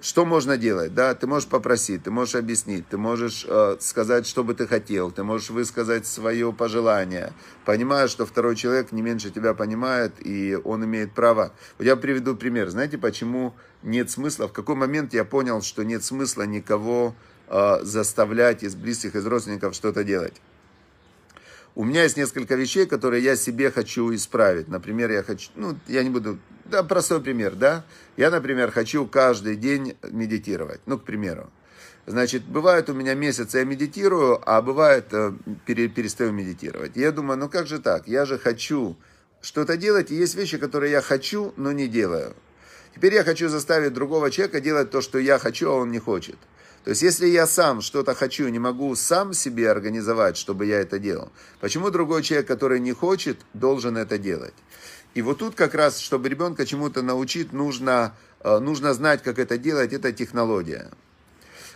Что 0.00 0.24
можно 0.24 0.56
делать? 0.56 0.94
Да, 0.94 1.12
ты 1.14 1.26
можешь 1.26 1.48
попросить, 1.48 2.04
ты 2.04 2.12
можешь 2.12 2.36
объяснить, 2.36 2.88
ты 2.88 2.96
можешь 2.96 3.44
э, 3.48 3.78
сказать, 3.80 4.28
что 4.28 4.44
бы 4.44 4.54
ты 4.54 4.68
хотел, 4.68 5.10
ты 5.10 5.24
можешь 5.24 5.50
высказать 5.50 6.06
свое 6.06 6.52
пожелание, 6.52 7.32
понимая, 7.64 8.06
что 8.06 8.24
второй 8.24 8.54
человек 8.54 8.92
не 8.92 9.02
меньше 9.02 9.30
тебя 9.30 9.54
понимает, 9.54 10.14
и 10.24 10.56
он 10.62 10.84
имеет 10.84 11.14
право. 11.14 11.52
Я 11.80 11.96
приведу 11.96 12.36
пример. 12.36 12.68
Знаете, 12.68 12.96
почему 12.96 13.56
нет 13.82 14.08
смысла? 14.08 14.46
В 14.46 14.52
какой 14.52 14.76
момент 14.76 15.14
я 15.14 15.24
понял, 15.24 15.62
что 15.62 15.82
нет 15.82 16.04
смысла 16.04 16.42
никого 16.42 17.16
Э, 17.50 17.78
заставлять 17.82 18.62
из 18.62 18.74
близких, 18.74 19.14
из 19.14 19.26
родственников 19.26 19.74
что-то 19.74 20.04
делать. 20.04 20.34
У 21.74 21.84
меня 21.84 22.02
есть 22.02 22.18
несколько 22.18 22.56
вещей, 22.56 22.84
которые 22.84 23.24
я 23.24 23.36
себе 23.36 23.70
хочу 23.70 24.14
исправить. 24.14 24.68
Например, 24.68 25.10
я 25.10 25.22
хочу, 25.22 25.50
ну, 25.54 25.78
я 25.86 26.02
не 26.02 26.10
буду, 26.10 26.38
да, 26.66 26.82
простой 26.82 27.22
пример, 27.22 27.54
да. 27.54 27.84
Я, 28.18 28.30
например, 28.30 28.70
хочу 28.70 29.06
каждый 29.06 29.56
день 29.56 29.96
медитировать, 30.10 30.80
ну, 30.84 30.98
к 30.98 31.04
примеру. 31.04 31.48
Значит, 32.04 32.44
бывает 32.44 32.90
у 32.90 32.94
меня 32.94 33.14
месяц 33.14 33.54
я 33.54 33.64
медитирую, 33.64 34.42
а 34.44 34.60
бывает 34.60 35.06
э, 35.12 35.32
перестаю 35.66 36.32
медитировать. 36.32 36.96
Я 36.96 37.12
думаю, 37.12 37.38
ну 37.38 37.48
как 37.48 37.66
же 37.66 37.78
так? 37.78 38.06
Я 38.08 38.26
же 38.26 38.38
хочу 38.38 38.96
что-то 39.40 39.78
делать, 39.78 40.10
и 40.10 40.16
есть 40.16 40.34
вещи, 40.34 40.58
которые 40.58 40.92
я 40.92 41.00
хочу, 41.00 41.54
но 41.56 41.72
не 41.72 41.88
делаю. 41.88 42.34
Теперь 42.94 43.14
я 43.14 43.24
хочу 43.24 43.48
заставить 43.48 43.94
другого 43.94 44.30
человека 44.30 44.60
делать 44.60 44.90
то, 44.90 45.00
что 45.00 45.18
я 45.18 45.38
хочу, 45.38 45.70
а 45.70 45.74
он 45.76 45.90
не 45.90 45.98
хочет. 45.98 46.36
То 46.84 46.90
есть, 46.90 47.02
если 47.02 47.26
я 47.26 47.46
сам 47.46 47.80
что-то 47.80 48.14
хочу, 48.14 48.48
не 48.48 48.58
могу 48.58 48.94
сам 48.94 49.34
себе 49.34 49.70
организовать, 49.70 50.36
чтобы 50.36 50.66
я 50.66 50.80
это 50.80 50.98
делал, 50.98 51.30
почему 51.60 51.90
другой 51.90 52.22
человек, 52.22 52.48
который 52.48 52.80
не 52.80 52.92
хочет, 52.92 53.38
должен 53.52 53.96
это 53.96 54.18
делать? 54.18 54.54
И 55.14 55.22
вот 55.22 55.38
тут 55.38 55.54
как 55.54 55.74
раз, 55.74 55.98
чтобы 55.98 56.28
ребенка 56.28 56.64
чему-то 56.64 57.02
научить, 57.02 57.52
нужно, 57.52 58.14
э, 58.40 58.58
нужно 58.58 58.94
знать, 58.94 59.22
как 59.22 59.38
это 59.38 59.58
делать, 59.58 59.92
это 59.92 60.12
технология. 60.12 60.90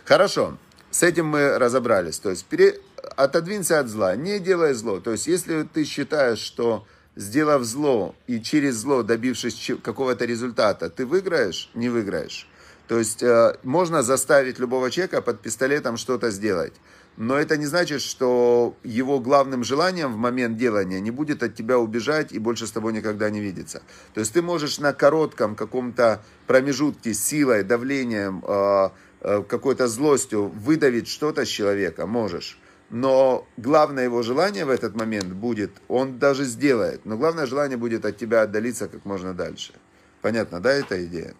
Хорошо, 0.05 0.57
с 0.91 1.03
этим 1.03 1.27
мы 1.27 1.57
разобрались. 1.57 2.19
То 2.19 2.29
есть, 2.29 2.45
пере... 2.45 2.79
отодвинься 3.17 3.79
от 3.79 3.89
зла, 3.89 4.15
не 4.15 4.39
делай 4.39 4.73
зло. 4.73 4.99
То 4.99 5.11
есть, 5.11 5.27
если 5.27 5.63
ты 5.63 5.83
считаешь, 5.83 6.39
что 6.39 6.85
сделав 7.15 7.63
зло 7.63 8.15
и 8.27 8.39
через 8.41 8.75
зло 8.75 9.03
добившись 9.03 9.71
какого-то 9.83 10.25
результата, 10.25 10.89
ты 10.89 11.05
выиграешь, 11.05 11.69
не 11.73 11.89
выиграешь. 11.89 12.47
То 12.93 12.99
есть 12.99 13.23
э, 13.23 13.57
можно 13.63 14.03
заставить 14.03 14.59
любого 14.59 14.91
человека 14.91 15.23
под 15.23 15.41
пистолетом 15.41 15.97
что-то 15.97 16.29
сделать. 16.29 16.73
Но 17.17 17.35
это 17.39 17.57
не 17.57 17.65
значит, 17.65 18.01
что 18.01 18.75
его 18.83 19.19
главным 19.19 19.63
желанием 19.63 20.13
в 20.13 20.17
момент 20.17 20.57
делания 20.57 20.99
не 20.99 21.09
будет 21.09 21.41
от 21.41 21.55
тебя 21.55 21.79
убежать 21.79 22.31
и 22.31 22.37
больше 22.37 22.67
с 22.67 22.71
тобой 22.71 22.93
никогда 22.93 23.31
не 23.31 23.39
видеться. 23.39 23.81
То 24.13 24.19
есть 24.19 24.31
ты 24.33 24.43
можешь 24.43 24.77
на 24.77 24.93
коротком 24.93 25.55
каком-то 25.55 26.21
промежутке 26.45 27.15
силой, 27.15 27.63
давлением, 27.63 28.43
э, 28.47 28.89
э, 29.21 29.41
какой-то 29.41 29.87
злостью 29.87 30.49
выдавить 30.49 31.07
что-то 31.07 31.45
с 31.45 31.49
человека, 31.49 32.05
можешь. 32.05 32.59
Но 32.91 33.47
главное 33.57 34.03
его 34.03 34.21
желание 34.21 34.65
в 34.65 34.69
этот 34.69 34.95
момент 34.95 35.33
будет, 35.33 35.71
он 35.87 36.19
даже 36.19 36.43
сделает, 36.43 37.05
но 37.05 37.17
главное 37.17 37.47
желание 37.47 37.77
будет 37.77 38.05
от 38.05 38.17
тебя 38.17 38.43
отдалиться 38.43 38.87
как 38.87 39.03
можно 39.03 39.33
дальше. 39.33 39.73
Понятно, 40.21 40.59
да, 40.59 40.71
эта 40.73 41.03
идея? 41.03 41.33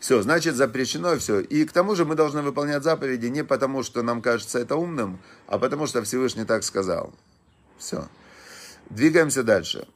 Все, 0.00 0.22
значит, 0.22 0.56
запрещено 0.56 1.16
все. 1.18 1.40
И 1.40 1.66
к 1.66 1.72
тому 1.72 1.94
же 1.94 2.06
мы 2.06 2.14
должны 2.14 2.40
выполнять 2.40 2.82
заповеди 2.82 3.26
не 3.26 3.44
потому, 3.44 3.82
что 3.82 4.02
нам 4.02 4.22
кажется 4.22 4.58
это 4.58 4.76
умным, 4.76 5.20
а 5.46 5.58
потому 5.58 5.86
что 5.86 6.02
Всевышний 6.02 6.46
так 6.46 6.64
сказал. 6.64 7.12
Все. 7.76 8.08
Двигаемся 8.88 9.42
дальше. 9.42 9.86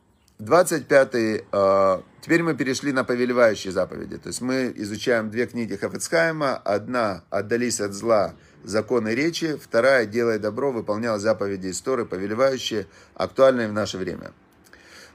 25-й, 0.41 1.37
э, 1.39 1.43
а, 1.53 2.03
теперь 2.21 2.43
мы 2.43 2.55
перешли 2.55 2.93
на 2.93 3.05
повелевающие 3.05 3.73
заповеди. 3.73 4.19
То 4.19 4.29
есть 4.29 4.43
мы 4.43 4.73
изучаем 4.77 5.31
две 5.31 5.47
книги 5.47 5.75
Хафецхайма. 5.75 6.57
Одна 6.57 7.25
«Отдались 7.31 7.81
от 7.81 7.95
зла» 7.95 8.35
законы 8.63 9.15
речи. 9.15 9.57
Вторая– 9.57 10.05
делай 10.07 10.39
добро, 10.39 10.71
выполнял 10.71 11.19
заповеди 11.19 11.71
истории, 11.71 12.05
повелевающие, 12.05 12.87
актуальные 13.15 13.69
в 13.69 13.73
наше 13.73 13.97
время. 13.97 14.33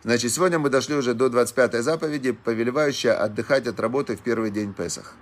Значит, 0.04 0.32
сегодня 0.32 0.60
мы 0.60 0.70
дошли 0.70 0.96
уже 0.96 1.14
до 1.14 1.30
25 1.30 1.84
заповеди, 1.84 2.32
повелевающая 2.32 3.14
отдыхать 3.14 3.68
от 3.68 3.80
работы 3.82 4.16
в 4.16 4.22
первый 4.22 4.50
день 4.50 4.74
Песах. 4.74 5.14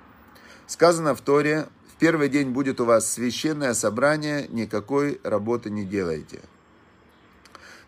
Сказано 0.68 1.16
в 1.16 1.22
Торе, 1.22 1.68
в 1.96 2.00
первый 2.00 2.30
день 2.30 2.52
будет 2.52 2.80
у 2.80 2.86
вас 2.86 3.12
священное 3.12 3.74
собрание, 3.74 4.48
никакой 4.50 5.20
работы 5.24 5.72
не 5.72 5.84
делайте. 5.84 6.42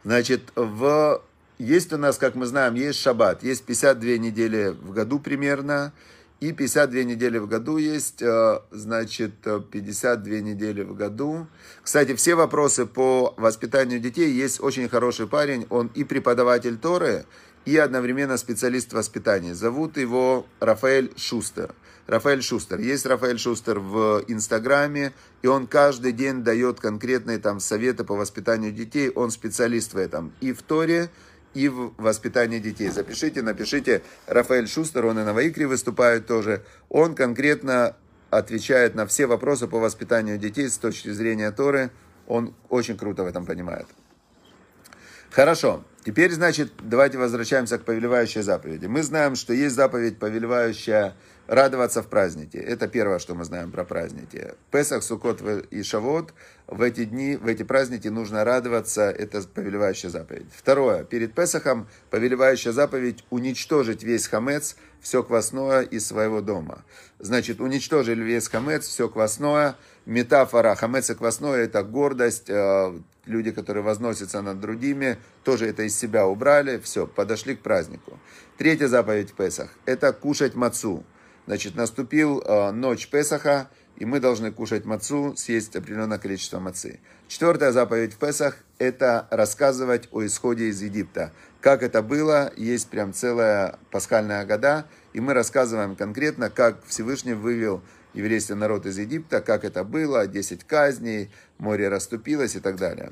Значит, 0.03 0.51
в... 0.55 1.21
есть 1.59 1.93
у 1.93 1.97
нас, 1.97 2.17
как 2.17 2.33
мы 2.33 2.47
знаем, 2.47 2.73
есть 2.73 2.99
шаббат, 2.99 3.43
есть 3.43 3.65
52 3.65 4.17
недели 4.17 4.69
в 4.69 4.91
году 4.91 5.19
примерно, 5.19 5.93
и 6.39 6.51
52 6.53 7.03
недели 7.03 7.37
в 7.37 7.47
году 7.47 7.77
есть, 7.77 8.21
э, 8.21 8.59
значит, 8.71 9.33
52 9.41 10.39
недели 10.41 10.83
в 10.83 10.95
году. 10.95 11.47
Кстати, 11.83 12.15
все 12.15 12.35
вопросы 12.35 12.85
по 12.85 13.33
воспитанию 13.37 13.99
детей 13.99 14.31
есть 14.31 14.61
очень 14.61 14.87
хороший 14.87 15.27
парень, 15.27 15.67
он 15.69 15.87
и 15.95 16.03
преподаватель 16.03 16.77
Торы, 16.77 17.25
и 17.65 17.77
одновременно 17.77 18.37
специалист 18.37 18.91
в 18.91 18.95
воспитании. 18.95 19.53
Зовут 19.53 19.97
его 19.97 20.45
Рафаэль 20.59 21.11
Шустер. 21.17 21.75
Рафаэль 22.07 22.41
Шустер. 22.41 22.79
Есть 22.79 23.05
Рафаэль 23.05 23.37
Шустер 23.37 23.79
в 23.79 24.23
Инстаграме, 24.27 25.13
и 25.43 25.47
он 25.47 25.67
каждый 25.67 26.11
день 26.11 26.43
дает 26.43 26.79
конкретные 26.79 27.37
там 27.37 27.59
советы 27.59 28.03
по 28.03 28.15
воспитанию 28.15 28.71
детей. 28.71 29.11
Он 29.11 29.29
специалист 29.29 29.93
в 29.93 29.97
этом 29.97 30.31
и 30.41 30.51
в 30.51 30.63
Торе, 30.63 31.11
и 31.53 31.67
в 31.67 31.93
воспитании 31.97 32.59
детей. 32.59 32.89
Запишите, 32.89 33.41
напишите. 33.41 34.01
Рафаэль 34.27 34.67
Шустер, 34.67 35.05
он 35.05 35.19
и 35.19 35.23
на 35.23 35.33
Ваикре 35.33 35.67
выступает 35.67 36.27
тоже. 36.27 36.63
Он 36.89 37.15
конкретно 37.15 37.95
отвечает 38.29 38.95
на 38.95 39.07
все 39.07 39.25
вопросы 39.25 39.67
по 39.67 39.79
воспитанию 39.79 40.37
детей 40.37 40.69
с 40.69 40.77
точки 40.77 41.09
зрения 41.09 41.51
Торы. 41.51 41.89
Он 42.27 42.53
очень 42.69 42.97
круто 42.97 43.23
в 43.23 43.27
этом 43.27 43.45
понимает. 43.45 43.87
Хорошо. 45.31 45.83
Теперь, 46.03 46.31
значит, 46.31 46.71
давайте 46.81 47.17
возвращаемся 47.17 47.77
к 47.77 47.83
повелевающей 47.83 48.41
заповеди. 48.41 48.87
Мы 48.87 49.03
знаем, 49.03 49.35
что 49.35 49.53
есть 49.53 49.75
заповедь, 49.75 50.17
повелевающая 50.17 51.13
радоваться 51.45 52.01
в 52.01 52.07
празднике. 52.07 52.57
Это 52.59 52.87
первое, 52.87 53.19
что 53.19 53.35
мы 53.35 53.43
знаем 53.43 53.71
про 53.71 53.83
праздники. 53.83 54.53
Песах, 54.71 55.03
Сукот 55.03 55.41
и 55.71 55.83
Шавот. 55.83 56.33
В 56.67 56.81
эти 56.81 57.05
дни, 57.05 57.35
в 57.35 57.47
эти 57.47 57.63
праздники 57.63 58.07
нужно 58.07 58.43
радоваться. 58.43 59.09
Это 59.09 59.41
повелевающая 59.41 60.09
заповедь. 60.09 60.47
Второе. 60.55 61.03
Перед 61.03 61.33
Песахом 61.33 61.87
повелевающая 62.11 62.71
заповедь 62.71 63.23
уничтожить 63.29 64.03
весь 64.03 64.27
хамец, 64.27 64.77
все 65.01 65.21
квасное 65.21 65.81
из 65.81 66.07
своего 66.07 66.41
дома. 66.41 66.85
Значит, 67.19 67.59
уничтожили 67.59 68.23
весь 68.23 68.47
хамец, 68.47 68.85
все 68.85 69.09
квасное. 69.09 69.75
Метафора 70.05 70.75
хамец 70.75 71.09
и 71.09 71.15
квасное– 71.15 71.57
это 71.65 71.83
гордость, 71.83 72.49
э, 72.49 72.93
люди, 73.29 73.51
которые 73.51 73.83
возносятся 73.83 74.41
над 74.41 74.59
другими, 74.59 75.17
тоже 75.43 75.67
это 75.67 75.83
из 75.83 75.97
себя 75.97 76.27
убрали, 76.27 76.79
все, 76.79 77.07
подошли 77.07 77.55
к 77.55 77.61
празднику. 77.61 78.19
Третья 78.57 78.87
заповедь 78.87 79.31
в 79.31 79.35
Песах– 79.35 79.69
это 79.85 80.11
кушать 80.11 80.55
мацу. 80.55 81.05
Значит, 81.45 81.75
наступил 81.75 82.41
э, 82.41 82.71
ночь 82.71 83.07
Песаха, 83.07 83.69
и 83.95 84.05
мы 84.05 84.19
должны 84.19 84.51
кушать 84.51 84.85
мацу, 84.85 85.35
съесть 85.35 85.75
определенное 85.75 86.17
количество 86.17 86.59
мацы. 86.59 86.99
Четвертая 87.27 87.71
заповедь 87.71 88.13
в 88.13 88.17
Песах– 88.17 88.57
это 88.77 89.27
рассказывать 89.29 90.07
о 90.11 90.25
исходе 90.25 90.65
из 90.65 90.81
Египта. 90.81 91.31
Как 91.61 91.83
это 91.83 92.01
было, 92.01 92.51
есть 92.55 92.89
прям 92.89 93.13
целая 93.13 93.77
пасхальная 93.91 94.45
года, 94.45 94.85
и 95.13 95.19
мы 95.19 95.33
рассказываем 95.33 95.95
конкретно, 95.95 96.49
как 96.49 96.85
Всевышний 96.85 97.33
вывел 97.33 97.83
еврейский 98.13 98.53
народ 98.53 98.85
из 98.85 98.97
Египта, 98.97 99.41
как 99.41 99.63
это 99.63 99.83
было, 99.83 100.27
10 100.27 100.63
казней, 100.63 101.29
море 101.57 101.89
расступилось 101.89 102.55
и 102.55 102.59
так 102.59 102.77
далее. 102.77 103.11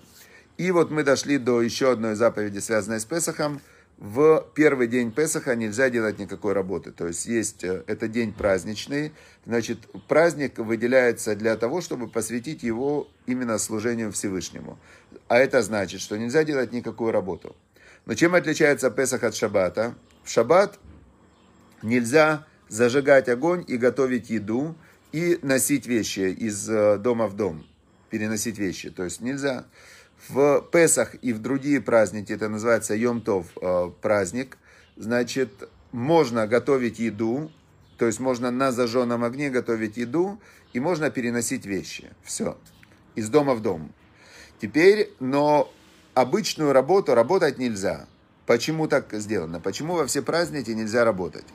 И 0.58 0.72
вот 0.72 0.92
мы 0.92 1.04
дошли 1.04 1.38
до 1.38 1.62
еще 1.62 1.92
одной 1.92 2.16
заповеди, 2.16 2.60
связанной 2.60 3.00
с 3.00 3.06
Песахом– 3.06 3.62
в 3.98 4.46
первый 4.54 4.88
день 4.88 5.12
Песаха 5.12 5.56
нельзя 5.56 5.90
делать 5.90 6.20
никакой 6.20 6.54
работы. 6.54 6.92
То 6.92 7.08
есть 7.08 7.26
есть, 7.26 7.64
э, 7.64 7.84
это 7.88 8.08
день 8.08 8.32
праздничный, 8.32 9.12
значит, 9.46 9.80
праздник 10.08 10.60
выделяется 10.60 11.36
для 11.36 11.58
того, 11.58 11.82
чтобы 11.82 12.08
посвятить 12.08 12.62
его 12.62 13.08
именно 13.26 13.58
служению 13.58 14.12
Всевышнему. 14.12 14.78
А 15.28 15.40
это 15.40 15.64
значит, 15.64 16.02
что 16.02 16.16
нельзя 16.16 16.44
делать 16.44 16.72
никакую 16.72 17.12
работу. 17.12 17.56
Но 18.06 18.14
чем 18.14 18.36
отличается 18.36 18.92
Песах 18.92 19.24
от 19.24 19.36
Шаббата? 19.36 19.96
В 20.24 20.30
Шаббат 20.30 20.80
нельзя 21.82 22.46
зажигать 22.70 23.28
огонь 23.30 23.66
и 23.68 23.78
готовить 23.78 24.30
еду, 24.30 24.76
и 25.12 25.40
носить 25.42 25.88
вещи 25.88 26.32
из 26.32 26.70
э, 26.70 26.98
дома 26.98 27.28
в 27.28 27.36
дом, 27.36 27.66
переносить 28.10 28.58
вещи. 28.58 28.90
То 28.90 29.04
есть 29.04 29.22
нельзя 29.22 29.66
в 30.30 30.62
Песах 30.72 31.16
и 31.22 31.34
в 31.34 31.40
другие 31.40 31.82
праздники, 31.82 32.34
это 32.34 32.50
называется 32.50 32.96
Йом-Тов 32.96 33.46
э, 33.62 33.92
праздник, 34.02 34.58
значит, 34.96 35.70
можно 35.92 36.48
готовить 36.48 37.00
еду, 37.00 37.52
то 37.98 38.06
есть 38.06 38.20
можно 38.20 38.52
на 38.52 38.72
зажженном 38.72 39.24
огне 39.24 39.50
готовить 39.50 39.98
еду, 39.98 40.40
и 40.74 40.80
можно 40.80 41.10
переносить 41.10 41.66
вещи. 41.66 42.12
Все. 42.24 42.58
Из 43.16 43.30
дома 43.30 43.56
в 43.56 43.62
дом. 43.62 43.92
Теперь, 44.60 45.12
но 45.20 45.72
обычную 46.14 46.74
работу 46.74 47.16
работать 47.16 47.58
нельзя. 47.58 48.08
Почему 48.46 48.88
так 48.88 49.14
сделано? 49.14 49.60
Почему 49.60 49.96
во 49.96 50.06
все 50.06 50.22
праздники 50.22 50.72
нельзя 50.72 51.04
работать? 51.04 51.46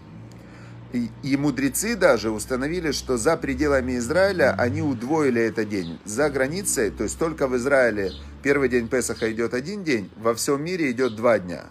И, 0.93 1.37
мудрецы 1.39 1.97
даже 1.97 2.31
установили, 2.31 2.93
что 2.93 3.17
за 3.17 3.39
пределами 3.39 3.97
Израиля 3.97 4.55
они 4.59 4.83
удвоили 4.83 5.41
этот 5.41 5.71
день. 5.71 5.99
За 6.05 6.29
границей, 6.29 6.91
то 6.91 7.05
есть 7.05 7.19
только 7.19 7.49
в 7.49 7.57
Израиле 7.57 8.13
первый 8.43 8.69
день 8.69 8.89
Песаха 8.89 9.33
идет 9.33 9.55
один 9.55 9.85
день, 9.85 10.11
во 10.17 10.35
всем 10.35 10.63
мире 10.63 10.91
идет 10.91 11.17
два 11.17 11.39
дня. 11.39 11.65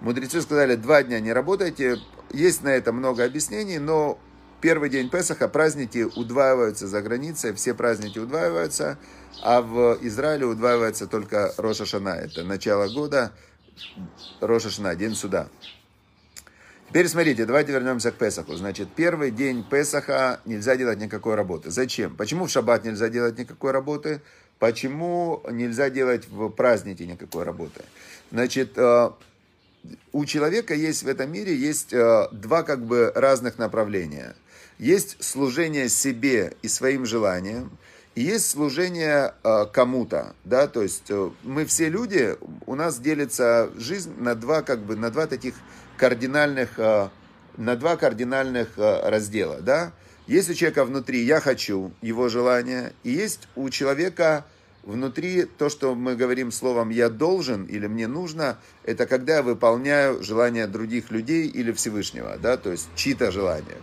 Мудрецы 0.00 0.40
сказали, 0.40 0.76
два 0.76 1.02
дня 1.02 1.18
не 1.18 1.32
работайте. 1.32 1.98
Есть 2.32 2.62
на 2.62 2.68
это 2.68 2.92
много 2.92 3.24
объяснений, 3.24 3.80
но 3.80 4.20
первый 4.60 4.88
день 4.88 5.10
Песаха 5.10 5.48
праздники 5.48 6.06
удваиваются 6.14 6.86
за 6.86 7.02
границей, 7.02 7.52
все 7.54 7.74
праздники 7.74 8.20
удваиваются, 8.20 8.98
а 9.42 9.62
в 9.62 9.98
Израиле 10.02 10.46
удваивается 10.46 11.08
только 11.08 11.52
Роша. 11.56 11.84
Это 11.84 12.44
начало 12.44 12.88
года, 12.88 13.32
Роша 14.40 14.70
Шана, 14.70 14.94
день 14.94 15.16
суда. 15.16 15.48
Теперь 16.90 17.06
смотрите, 17.06 17.46
давайте 17.46 17.70
вернемся 17.70 18.10
к 18.10 18.16
Песаху. 18.16 18.56
Значит, 18.56 18.88
первый 18.96 19.30
день 19.30 19.62
Песаха 19.62 20.40
нельзя 20.44 20.74
делать 20.74 20.98
никакой 20.98 21.36
работы. 21.36 21.70
Зачем? 21.70 22.16
Почему 22.16 22.46
в 22.46 22.50
шаббат 22.50 22.84
нельзя 22.84 23.08
делать 23.08 23.38
никакой 23.38 23.70
работы? 23.70 24.20
Почему 24.58 25.40
нельзя 25.48 25.88
делать 25.88 26.26
в 26.28 26.48
праздники 26.48 27.04
никакой 27.04 27.44
работы? 27.44 27.82
Значит, 28.32 28.72
э, 28.76 29.10
у 30.10 30.24
человека 30.24 30.74
есть 30.74 31.04
в 31.04 31.08
этом 31.08 31.30
мире 31.30 31.54
есть 31.54 31.92
э, 31.92 32.26
два 32.32 32.64
как 32.64 32.84
бы 32.84 33.12
разных 33.14 33.56
направления. 33.56 34.34
Есть 34.80 35.22
служение 35.22 35.88
себе 35.88 36.54
и 36.62 36.66
своим 36.66 37.06
желаниям, 37.06 37.70
и 38.16 38.22
есть 38.22 38.50
служение 38.50 39.34
э, 39.44 39.66
кому-то, 39.72 40.34
да, 40.42 40.66
то 40.66 40.82
есть 40.82 41.12
мы 41.44 41.66
все 41.66 41.88
люди, 41.88 42.36
у 42.66 42.74
нас 42.74 42.98
делится 42.98 43.70
жизнь 43.76 44.12
на 44.18 44.34
два 44.34 44.62
как 44.62 44.80
бы 44.80 44.96
на 44.96 45.10
два 45.10 45.28
таких 45.28 45.54
кардинальных, 46.00 46.78
э, 46.78 47.10
на 47.58 47.76
два 47.76 47.96
кардинальных 47.96 48.78
э, 48.78 49.10
раздела. 49.10 49.60
Да? 49.60 49.92
Есть 50.26 50.48
у 50.48 50.54
человека 50.54 50.86
внутри 50.86 51.22
«я 51.24 51.40
хочу», 51.40 51.92
его 52.00 52.30
желание, 52.30 52.94
и 53.04 53.10
есть 53.10 53.48
у 53.54 53.68
человека 53.68 54.46
внутри 54.82 55.44
то, 55.44 55.68
что 55.68 55.94
мы 55.94 56.16
говорим 56.16 56.52
словом 56.52 56.88
«я 56.88 57.10
должен» 57.10 57.64
или 57.64 57.86
«мне 57.86 58.06
нужно», 58.06 58.56
это 58.82 59.06
когда 59.06 59.36
я 59.36 59.42
выполняю 59.42 60.22
желания 60.22 60.66
других 60.66 61.10
людей 61.10 61.46
или 61.46 61.70
Всевышнего, 61.70 62.38
да, 62.38 62.56
то 62.56 62.72
есть 62.72 62.88
чьи-то 62.96 63.30
желания. 63.30 63.76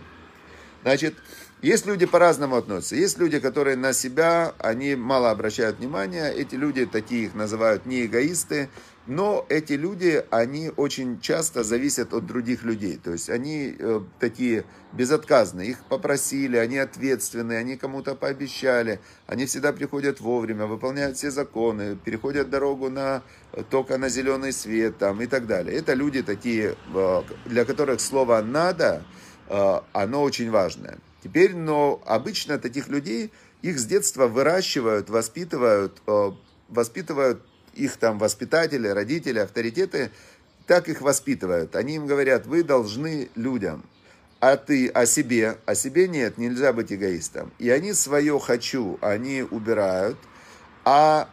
Значит, 0.82 1.14
есть 1.62 1.86
люди 1.86 2.06
по-разному 2.06 2.56
относятся. 2.56 2.96
Есть 2.96 3.18
люди, 3.18 3.40
которые 3.40 3.76
на 3.76 3.92
себя, 3.92 4.54
они 4.58 4.94
мало 4.94 5.30
обращают 5.30 5.78
внимания. 5.78 6.30
Эти 6.30 6.54
люди, 6.54 6.86
такие 6.86 7.26
их 7.26 7.34
называют 7.34 7.84
не 7.84 8.06
эгоисты, 8.06 8.68
но 9.08 9.46
эти 9.48 9.72
люди, 9.72 10.22
они 10.30 10.70
очень 10.76 11.18
часто 11.18 11.64
зависят 11.64 12.12
от 12.12 12.26
других 12.26 12.62
людей. 12.62 13.00
То 13.02 13.12
есть 13.12 13.30
они 13.30 13.74
э, 13.78 14.00
такие 14.20 14.66
безотказные. 14.92 15.70
Их 15.70 15.78
попросили, 15.88 16.58
они 16.58 16.76
ответственные, 16.76 17.58
они 17.58 17.78
кому-то 17.78 18.14
пообещали. 18.14 19.00
Они 19.26 19.46
всегда 19.46 19.72
приходят 19.72 20.20
вовремя, 20.20 20.66
выполняют 20.66 21.16
все 21.16 21.30
законы, 21.30 21.96
переходят 21.96 22.50
дорогу 22.50 22.90
на, 22.90 23.22
только 23.70 23.96
на 23.96 24.10
зеленый 24.10 24.52
свет 24.52 24.98
там, 24.98 25.22
и 25.22 25.26
так 25.26 25.46
далее. 25.46 25.78
Это 25.78 25.94
люди 25.94 26.22
такие, 26.22 26.76
э, 26.94 27.22
для 27.46 27.64
которых 27.64 28.02
слово 28.02 28.42
«надо», 28.42 29.04
э, 29.48 29.80
оно 29.94 30.22
очень 30.22 30.50
важное. 30.50 30.98
Теперь, 31.24 31.56
но 31.56 32.02
обычно 32.04 32.58
таких 32.58 32.88
людей, 32.88 33.32
их 33.62 33.78
с 33.78 33.86
детства 33.86 34.26
выращивают, 34.26 35.08
воспитывают, 35.08 36.02
э, 36.06 36.30
воспитывают 36.68 37.47
их 37.78 37.96
там 37.96 38.18
воспитатели, 38.18 38.88
родители, 38.88 39.38
авторитеты, 39.38 40.10
так 40.66 40.88
их 40.88 41.00
воспитывают. 41.00 41.76
Они 41.76 41.96
им 41.96 42.06
говорят, 42.06 42.46
вы 42.46 42.62
должны 42.62 43.30
людям. 43.34 43.84
а 44.40 44.56
ты 44.56 44.88
о 44.88 45.06
себе, 45.06 45.58
о 45.66 45.74
себе 45.74 46.06
нет, 46.06 46.38
нельзя 46.38 46.72
быть 46.72 46.92
эгоистом. 46.92 47.50
И 47.58 47.70
они 47.70 47.92
свое 47.92 48.38
«хочу», 48.38 48.98
они 49.00 49.42
убирают, 49.42 50.18
а 50.84 51.28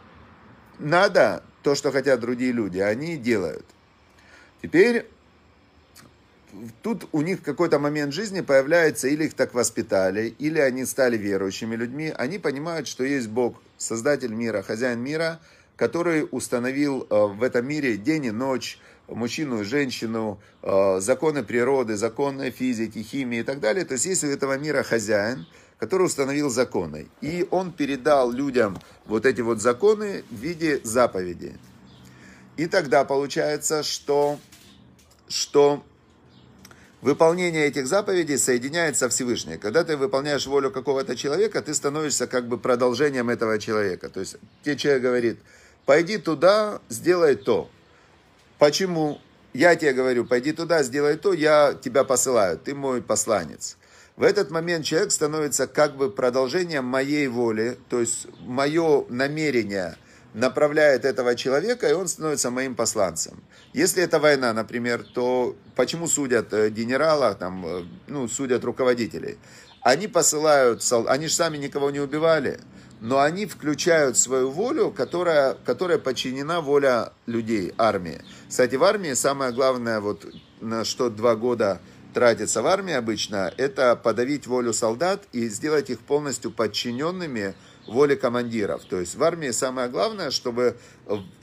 надо 0.78 1.42
то, 1.62 1.74
что 1.74 1.92
хотят 1.92 2.20
другие 2.20 2.52
люди, 2.52 2.78
они 2.78 3.16
делают. 3.16 3.64
Теперь 4.60 5.06
тут 6.82 7.08
у 7.12 7.20
них 7.22 7.40
в 7.40 7.42
какой-то 7.42 7.78
момент 7.78 8.12
жизни 8.12 8.40
появляется, 8.40 9.08
или 9.08 9.24
их 9.24 9.34
так 9.34 9.54
воспитали, 9.54 10.34
или 10.38 10.58
они 10.58 10.84
стали 10.84 11.16
верующими 11.16 11.76
людьми, 11.76 12.12
они 12.16 12.38
понимают, 12.38 12.88
что 12.88 13.04
есть 13.04 13.28
Бог, 13.28 13.62
Создатель 13.78 14.32
мира, 14.32 14.62
хозяин 14.62 15.00
мира, 15.00 15.38
который 15.76 16.26
установил 16.30 17.06
э, 17.08 17.26
в 17.26 17.42
этом 17.42 17.66
мире 17.66 17.96
день 17.96 18.26
и 18.26 18.30
ночь, 18.30 18.78
мужчину 19.08 19.60
и 19.60 19.64
женщину, 19.64 20.40
э, 20.62 21.00
законы 21.00 21.42
природы, 21.42 21.96
законы 21.96 22.50
физики, 22.50 23.02
химии 23.02 23.40
и 23.40 23.42
так 23.42 23.60
далее. 23.60 23.84
То 23.84 23.94
есть 23.94 24.06
есть 24.06 24.24
у 24.24 24.28
этого 24.28 24.56
мира 24.58 24.82
хозяин, 24.82 25.46
который 25.78 26.06
установил 26.06 26.50
законы. 26.50 27.08
И 27.20 27.46
он 27.50 27.72
передал 27.72 28.30
людям 28.32 28.78
вот 29.04 29.26
эти 29.26 29.42
вот 29.42 29.60
законы 29.60 30.24
в 30.30 30.34
виде 30.34 30.80
заповеди. 30.82 31.54
И 32.56 32.66
тогда 32.66 33.04
получается, 33.04 33.82
что, 33.82 34.38
что 35.28 35.84
выполнение 37.02 37.66
этих 37.66 37.86
заповедей 37.86 38.38
соединяется 38.38 39.00
со 39.00 39.08
Всевышним. 39.10 39.58
Когда 39.58 39.84
ты 39.84 39.98
выполняешь 39.98 40.46
волю 40.46 40.70
какого-то 40.70 41.14
человека, 41.16 41.60
ты 41.60 41.74
становишься 41.74 42.26
как 42.26 42.48
бы 42.48 42.56
продолжением 42.56 43.28
этого 43.28 43.58
человека. 43.58 44.08
То 44.08 44.20
есть 44.20 44.36
тебе 44.62 44.76
человек 44.76 45.02
говорит, 45.02 45.38
пойди 45.86 46.18
туда, 46.18 46.80
сделай 46.90 47.36
то. 47.36 47.70
Почему? 48.58 49.20
Я 49.54 49.74
тебе 49.76 49.94
говорю, 49.94 50.26
пойди 50.26 50.52
туда, 50.52 50.82
сделай 50.82 51.16
то, 51.16 51.32
я 51.32 51.72
тебя 51.80 52.04
посылаю, 52.04 52.58
ты 52.58 52.74
мой 52.74 53.00
посланец. 53.00 53.78
В 54.16 54.22
этот 54.22 54.50
момент 54.50 54.84
человек 54.84 55.12
становится 55.12 55.66
как 55.66 55.96
бы 55.96 56.10
продолжением 56.10 56.84
моей 56.84 57.28
воли, 57.28 57.78
то 57.88 58.00
есть 58.00 58.26
мое 58.40 59.06
намерение 59.08 59.96
направляет 60.34 61.06
этого 61.06 61.34
человека, 61.34 61.88
и 61.88 61.92
он 61.92 62.08
становится 62.08 62.50
моим 62.50 62.74
посланцем. 62.74 63.42
Если 63.72 64.02
это 64.02 64.18
война, 64.18 64.52
например, 64.52 65.04
то 65.14 65.56
почему 65.74 66.08
судят 66.08 66.52
э, 66.52 66.68
генерала, 66.68 67.34
там, 67.34 67.64
э, 67.66 67.84
ну, 68.06 68.28
судят 68.28 68.62
руководителей? 68.64 69.38
Они 69.80 70.08
посылают, 70.08 70.82
они 71.08 71.28
же 71.28 71.34
сами 71.34 71.56
никого 71.56 71.90
не 71.90 72.00
убивали, 72.00 72.60
но 73.00 73.20
они 73.20 73.46
включают 73.46 74.16
свою 74.16 74.50
волю, 74.50 74.90
которая, 74.90 75.54
которая 75.64 75.98
подчинена 75.98 76.60
воля 76.60 77.12
людей, 77.26 77.72
армии. 77.76 78.22
Кстати, 78.48 78.76
в 78.76 78.84
армии 78.84 79.12
самое 79.14 79.52
главное, 79.52 80.00
вот 80.00 80.26
на 80.60 80.84
что 80.84 81.10
два 81.10 81.36
года 81.36 81.80
тратится 82.14 82.62
в 82.62 82.66
армии 82.66 82.94
обычно, 82.94 83.52
это 83.58 83.94
подавить 83.94 84.46
волю 84.46 84.72
солдат 84.72 85.24
и 85.32 85.48
сделать 85.48 85.90
их 85.90 86.00
полностью 86.00 86.50
подчиненными 86.50 87.54
воле 87.86 88.16
командиров. 88.16 88.84
То 88.84 88.98
есть 89.00 89.16
в 89.16 89.22
армии 89.22 89.50
самое 89.50 89.88
главное, 89.88 90.30
чтобы 90.30 90.76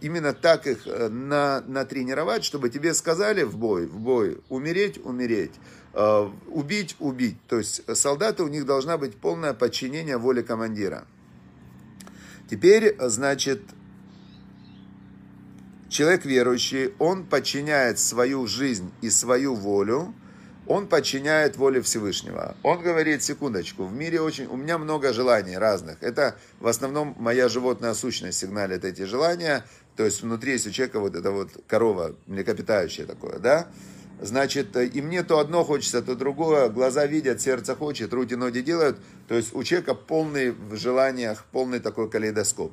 именно 0.01 0.33
так 0.33 0.67
их 0.67 0.87
э, 0.87 1.09
на, 1.09 1.61
натренировать, 1.67 2.43
чтобы 2.43 2.69
тебе 2.69 2.93
сказали 2.93 3.43
в 3.43 3.55
бой, 3.55 3.85
в 3.85 3.99
бой, 3.99 4.41
умереть, 4.49 4.99
умереть, 5.05 5.53
э, 5.93 6.29
убить, 6.47 6.95
убить. 6.99 7.37
То 7.47 7.59
есть 7.59 7.83
солдаты, 7.95 8.43
у 8.43 8.47
них 8.47 8.65
должна 8.65 8.97
быть 8.97 9.15
полное 9.15 9.53
подчинение 9.53 10.17
воле 10.17 10.43
командира. 10.43 11.05
Теперь, 12.49 12.95
значит, 12.99 13.61
человек 15.89 16.25
верующий, 16.25 16.93
он 16.99 17.25
подчиняет 17.25 17.99
свою 17.99 18.47
жизнь 18.47 18.91
и 19.01 19.09
свою 19.09 19.55
волю, 19.55 20.13
он 20.65 20.87
подчиняет 20.87 21.57
воле 21.57 21.81
Всевышнего. 21.81 22.55
Он 22.63 22.81
говорит, 22.81 23.21
секундочку, 23.21 23.83
в 23.83 23.93
мире 23.93 24.21
очень, 24.21 24.45
у 24.45 24.55
меня 24.55 24.77
много 24.77 25.11
желаний 25.13 25.57
разных. 25.57 26.01
Это 26.01 26.37
в 26.59 26.67
основном 26.67 27.15
моя 27.19 27.49
животная 27.49 27.93
сущность 27.93 28.39
сигналит 28.39 28.85
эти 28.85 29.03
желания. 29.03 29.65
То 29.97 30.05
есть 30.05 30.21
внутри 30.21 30.53
есть 30.53 30.67
у 30.67 30.71
человека 30.71 30.99
вот 30.99 31.15
эта 31.15 31.31
вот 31.31 31.49
корова, 31.67 32.15
млекопитающее 32.27 33.05
такое, 33.05 33.39
да? 33.39 33.67
Значит, 34.23 34.77
и 34.77 35.01
мне 35.01 35.21
то 35.21 35.39
одно 35.39 35.65
хочется, 35.65 36.01
то 36.01 36.15
другое. 36.15 36.69
Глаза 36.69 37.05
видят, 37.05 37.41
сердце 37.41 37.75
хочет, 37.75 38.13
руки, 38.13 38.35
ноги 38.35 38.61
делают. 38.61 38.97
То 39.27 39.35
есть 39.35 39.53
у 39.53 39.63
человека 39.63 39.95
полный 39.95 40.51
в 40.51 40.77
желаниях, 40.77 41.43
полный 41.51 41.81
такой 41.81 42.09
калейдоскоп. 42.09 42.71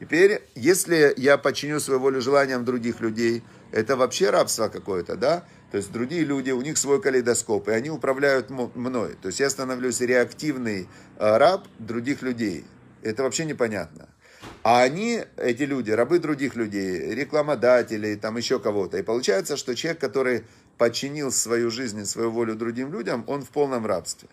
Теперь, 0.00 0.42
если 0.56 1.14
я 1.16 1.38
подчиню 1.38 1.78
свою 1.78 2.00
волю 2.00 2.20
желаниям 2.20 2.64
других 2.64 2.98
людей, 2.98 3.44
это 3.70 3.94
вообще 3.94 4.30
рабство 4.30 4.66
какое-то, 4.66 5.14
да? 5.14 5.44
То 5.70 5.76
есть 5.76 5.92
другие 5.92 6.24
люди, 6.24 6.50
у 6.50 6.60
них 6.60 6.76
свой 6.76 7.00
калейдоскоп, 7.00 7.68
и 7.68 7.70
они 7.70 7.90
управляют 7.90 8.50
мной. 8.50 9.14
То 9.22 9.28
есть 9.28 9.38
я 9.38 9.50
становлюсь 9.50 10.00
реактивный 10.00 10.88
э, 11.18 11.36
раб 11.36 11.68
других 11.78 12.22
людей. 12.22 12.64
Это 13.02 13.22
вообще 13.22 13.44
непонятно. 13.44 14.08
А 14.62 14.82
они, 14.82 15.22
эти 15.36 15.62
люди, 15.62 15.90
рабы 15.90 16.18
других 16.18 16.56
людей, 16.56 17.14
рекламодателей, 17.14 18.16
там 18.16 18.36
еще 18.36 18.58
кого-то. 18.58 18.98
И 18.98 19.02
получается, 19.02 19.56
что 19.56 19.74
человек, 19.74 20.00
который 20.00 20.44
подчинил 20.78 21.30
свою 21.32 21.70
жизнь 21.70 22.00
и 22.00 22.04
свою 22.04 22.30
волю 22.30 22.54
другим 22.54 22.92
людям, 22.92 23.24
он 23.26 23.42
в 23.42 23.50
полном 23.50 23.86
рабстве. 23.86 24.28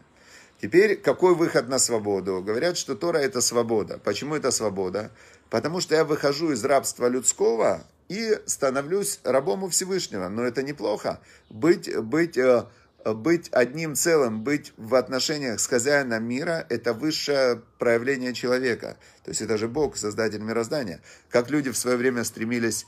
Теперь, 0.62 0.96
какой 0.96 1.34
выход 1.34 1.68
на 1.70 1.80
свободу? 1.80 2.44
Говорят, 2.44 2.78
что 2.78 2.96
Тора 2.96 3.18
это 3.18 3.42
свобода. 3.42 4.00
Почему 4.04 4.36
это 4.36 4.52
свобода? 4.52 5.12
Потому 5.50 5.82
что 5.82 5.96
я 5.96 6.06
выхожу 6.06 6.52
из 6.52 6.64
рабства 6.64 7.08
людского 7.08 7.84
и 8.10 8.40
становлюсь 8.46 9.20
рабом 9.24 9.64
у 9.64 9.70
Всевышнего. 9.70 10.28
Но 10.28 10.44
это 10.44 10.62
неплохо. 10.62 11.20
Быть, 11.50 11.98
быть, 11.98 12.38
э, 12.38 12.66
быть 13.06 13.50
одним 13.52 13.96
целым, 13.96 14.44
быть 14.44 14.74
в 14.78 14.94
отношениях 14.96 15.60
с 15.60 15.66
хозяином 15.66 16.24
мира, 16.26 16.66
это 16.70 16.94
высшее 16.94 17.64
проявление 17.80 18.34
человека. 18.34 18.98
То 19.24 19.30
есть 19.30 19.42
это 19.42 19.58
же 19.58 19.68
Бог, 19.68 19.98
создатель 19.98 20.42
мироздания. 20.42 21.02
Как 21.30 21.50
люди 21.50 21.72
в 21.72 21.78
свое 21.78 21.98
время 21.98 22.24
стремились 22.24 22.86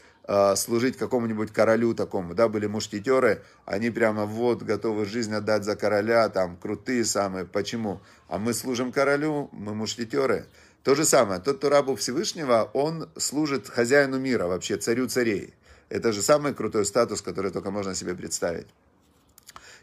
служить 0.56 0.98
какому-нибудь 0.98 1.52
королю 1.52 1.94
такому, 1.94 2.34
да, 2.34 2.48
были 2.48 2.66
мушкетеры, 2.66 3.44
они 3.66 3.90
прямо 3.90 4.26
вот 4.26 4.64
готовы 4.64 5.06
жизнь 5.06 5.34
отдать 5.34 5.66
за 5.66 5.76
короля, 5.76 6.30
там, 6.30 6.56
крутые 6.56 7.04
самые. 7.04 7.46
Почему? 7.46 8.00
А 8.30 8.38
мы 8.38 8.54
служим 8.54 8.94
королю, 8.94 9.50
мы 9.52 9.76
мушкетеры. 9.76 10.46
То 10.84 10.96
же 10.96 11.06
самое, 11.06 11.40
тот, 11.40 11.58
кто 11.58 11.70
рабу 11.70 11.96
Всевышнего, 11.96 12.70
он 12.74 13.10
служит 13.18 13.70
хозяину 13.70 14.20
мира, 14.20 14.48
вообще 14.48 14.78
царю 14.78 15.08
царей. 15.08 15.54
Это 15.90 16.12
же 16.12 16.22
самый 16.22 16.54
крутой 16.54 16.86
статус, 16.86 17.22
который 17.22 17.52
только 17.52 17.72
можно 17.72 17.96
себе 17.96 18.16
представить. 18.16 18.68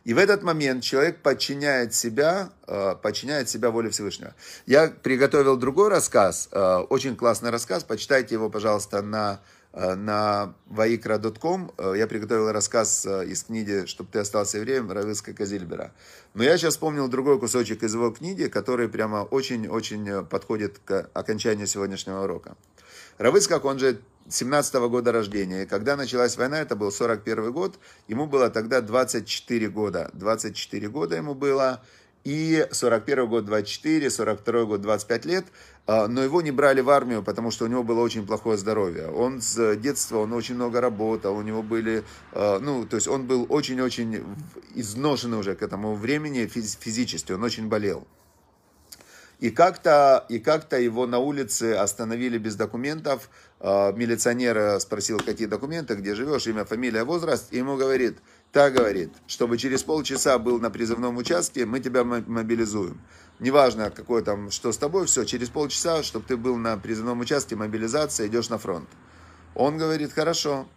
И 0.05 0.15
в 0.15 0.19
этот 0.19 0.43
момент 0.43 0.83
человек 0.83 1.21
подчиняет 1.21 1.95
себя, 1.95 2.51
э, 2.67 2.97
подчиняет 3.03 3.49
себя 3.51 3.71
воле 3.71 3.91
Всевышнего. 3.91 4.35
Я 4.67 4.89
приготовил 4.89 5.57
другой 5.57 5.91
рассказ, 5.91 6.49
э, 6.53 6.77
очень 6.89 7.17
классный 7.17 7.51
рассказ, 7.51 7.85
почитайте 7.85 8.35
его, 8.35 8.49
пожалуйста, 8.49 9.03
на 9.03 9.41
Э, 9.41 9.60
на 9.73 10.55
vaikra.com 10.67 11.73
э, 11.79 11.95
я 11.97 12.07
приготовил 12.07 12.51
рассказ 12.51 13.07
э, 13.07 13.27
из 13.27 13.45
книги 13.45 13.85
«Чтоб 13.87 14.11
ты 14.11 14.19
остался 14.19 14.59
евреем» 14.59 14.91
Рависка 14.91 15.33
Казильбера. 15.33 15.93
Но 16.35 16.43
я 16.43 16.59
сейчас 16.59 16.75
вспомнил 16.75 17.09
другой 17.09 17.39
кусочек 17.39 17.83
из 17.85 17.95
его 17.95 18.11
книги, 18.11 18.47
который 18.47 18.89
прямо 18.89 19.19
очень-очень 19.19 20.27
подходит 20.27 20.81
к 20.85 21.09
окончанию 21.13 21.67
сегодняшнего 21.67 22.25
урока. 22.25 22.57
Равыцкак, 23.19 23.65
он 23.65 23.79
же 23.79 24.01
17 24.29 24.75
-го 24.75 24.89
года 24.89 25.13
рождения. 25.13 25.67
Когда 25.67 25.97
началась 25.97 26.37
война, 26.37 26.61
это 26.61 26.77
был 26.77 26.91
41 26.91 27.53
год, 27.53 27.79
ему 28.09 28.27
было 28.27 28.51
тогда 28.51 28.81
24 28.81 29.69
года. 29.69 30.11
24 30.15 30.89
года 30.89 31.17
ему 31.17 31.35
было, 31.35 31.83
и 32.25 32.67
41 32.71 33.29
год 33.29 33.45
24, 33.47 34.11
42 34.11 34.65
год 34.65 34.81
25 34.81 35.25
лет, 35.25 35.47
а, 35.87 36.07
но 36.07 36.23
его 36.23 36.43
не 36.43 36.51
брали 36.51 36.81
в 36.81 36.91
армию, 36.91 37.23
потому 37.23 37.51
что 37.51 37.65
у 37.65 37.69
него 37.69 37.83
было 37.83 38.01
очень 38.01 38.27
плохое 38.27 38.59
здоровье. 38.59 39.09
Он 39.09 39.41
с 39.41 39.77
детства, 39.77 40.19
он 40.19 40.33
очень 40.33 40.55
много 40.55 40.81
работал, 40.81 41.37
у 41.37 41.43
него 41.43 41.63
были, 41.63 42.05
а, 42.33 42.59
ну, 42.61 42.87
то 42.87 42.97
есть 42.97 43.09
он 43.09 43.27
был 43.27 43.47
очень-очень 43.49 44.25
изношен 44.75 45.35
уже 45.35 45.55
к 45.55 45.63
этому 45.63 45.95
времени 45.95 46.47
физически, 46.47 47.33
он 47.33 47.43
очень 47.43 47.69
болел. 47.69 48.07
И 49.41 49.51
как-то, 49.51 50.27
и 50.29 50.39
как-то 50.39 50.79
его 50.79 51.07
на 51.07 51.19
улице 51.19 51.73
остановили 51.73 52.37
без 52.37 52.57
документов. 52.57 53.31
А, 53.59 53.91
милиционер 53.93 54.79
спросил, 54.81 55.19
какие 55.19 55.47
документы, 55.47 55.95
где 55.95 56.15
живешь, 56.15 56.47
имя, 56.47 56.67
фамилия, 56.67 57.05
возраст. 57.05 57.51
И 57.51 57.57
ему 57.57 57.79
говорит, 57.79 58.19
так 58.53 58.75
говорит, 58.75 59.13
чтобы 59.27 59.59
через 59.59 59.83
полчаса 59.83 60.39
был 60.39 60.59
на 60.59 60.71
призывном 60.71 61.17
участке, 61.17 61.67
мы 61.67 61.81
тебя 61.81 62.03
мобилизуем. 62.05 63.01
Неважно, 63.39 63.91
какое 63.91 64.23
там, 64.23 64.51
что 64.51 64.73
с 64.73 64.77
тобой, 64.77 65.07
все, 65.07 65.25
через 65.25 65.49
полчаса, 65.49 66.03
чтобы 66.03 66.27
ты 66.27 66.37
был 66.37 66.57
на 66.57 66.77
призывном 66.77 67.21
участке, 67.21 67.57
мобилизация, 67.57 68.27
идешь 68.27 68.51
на 68.51 68.59
фронт. 68.59 68.89
Он 69.55 69.79
говорит, 69.79 70.13
хорошо. 70.13 70.69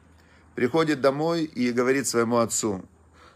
Приходит 0.55 1.01
домой 1.01 1.45
и 1.45 1.71
говорит 1.71 2.07
своему 2.07 2.37
отцу, 2.37 2.85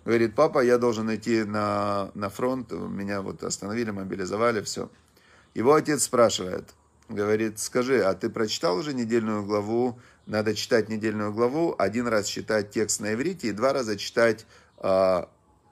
говорит, 0.05 0.35
папа, 0.35 0.63
я 0.63 0.77
должен 0.77 1.13
идти 1.13 1.43
на, 1.43 2.11
на 2.13 2.29
фронт, 2.29 2.71
меня 2.71 3.23
вот 3.23 3.43
остановили, 3.43 3.89
мобилизовали, 3.89 4.61
все. 4.61 4.91
Его 5.55 5.73
отец 5.73 6.03
спрашивает, 6.03 6.75
говорит, 7.09 7.59
скажи, 7.59 8.03
а 8.03 8.13
ты 8.13 8.29
прочитал 8.29 8.77
уже 8.77 8.93
недельную 8.93 9.43
главу 9.43 9.99
надо 10.27 10.53
читать 10.53 10.89
недельную 10.89 11.33
главу, 11.33 11.73
один 11.77 12.07
раз 12.07 12.25
читать 12.25 12.69
текст 12.69 12.99
на 12.99 13.13
иврите 13.13 13.47
и 13.47 13.51
два 13.53 13.71
раза 13.71 13.97
читать 13.97 14.45
э, 14.79 15.23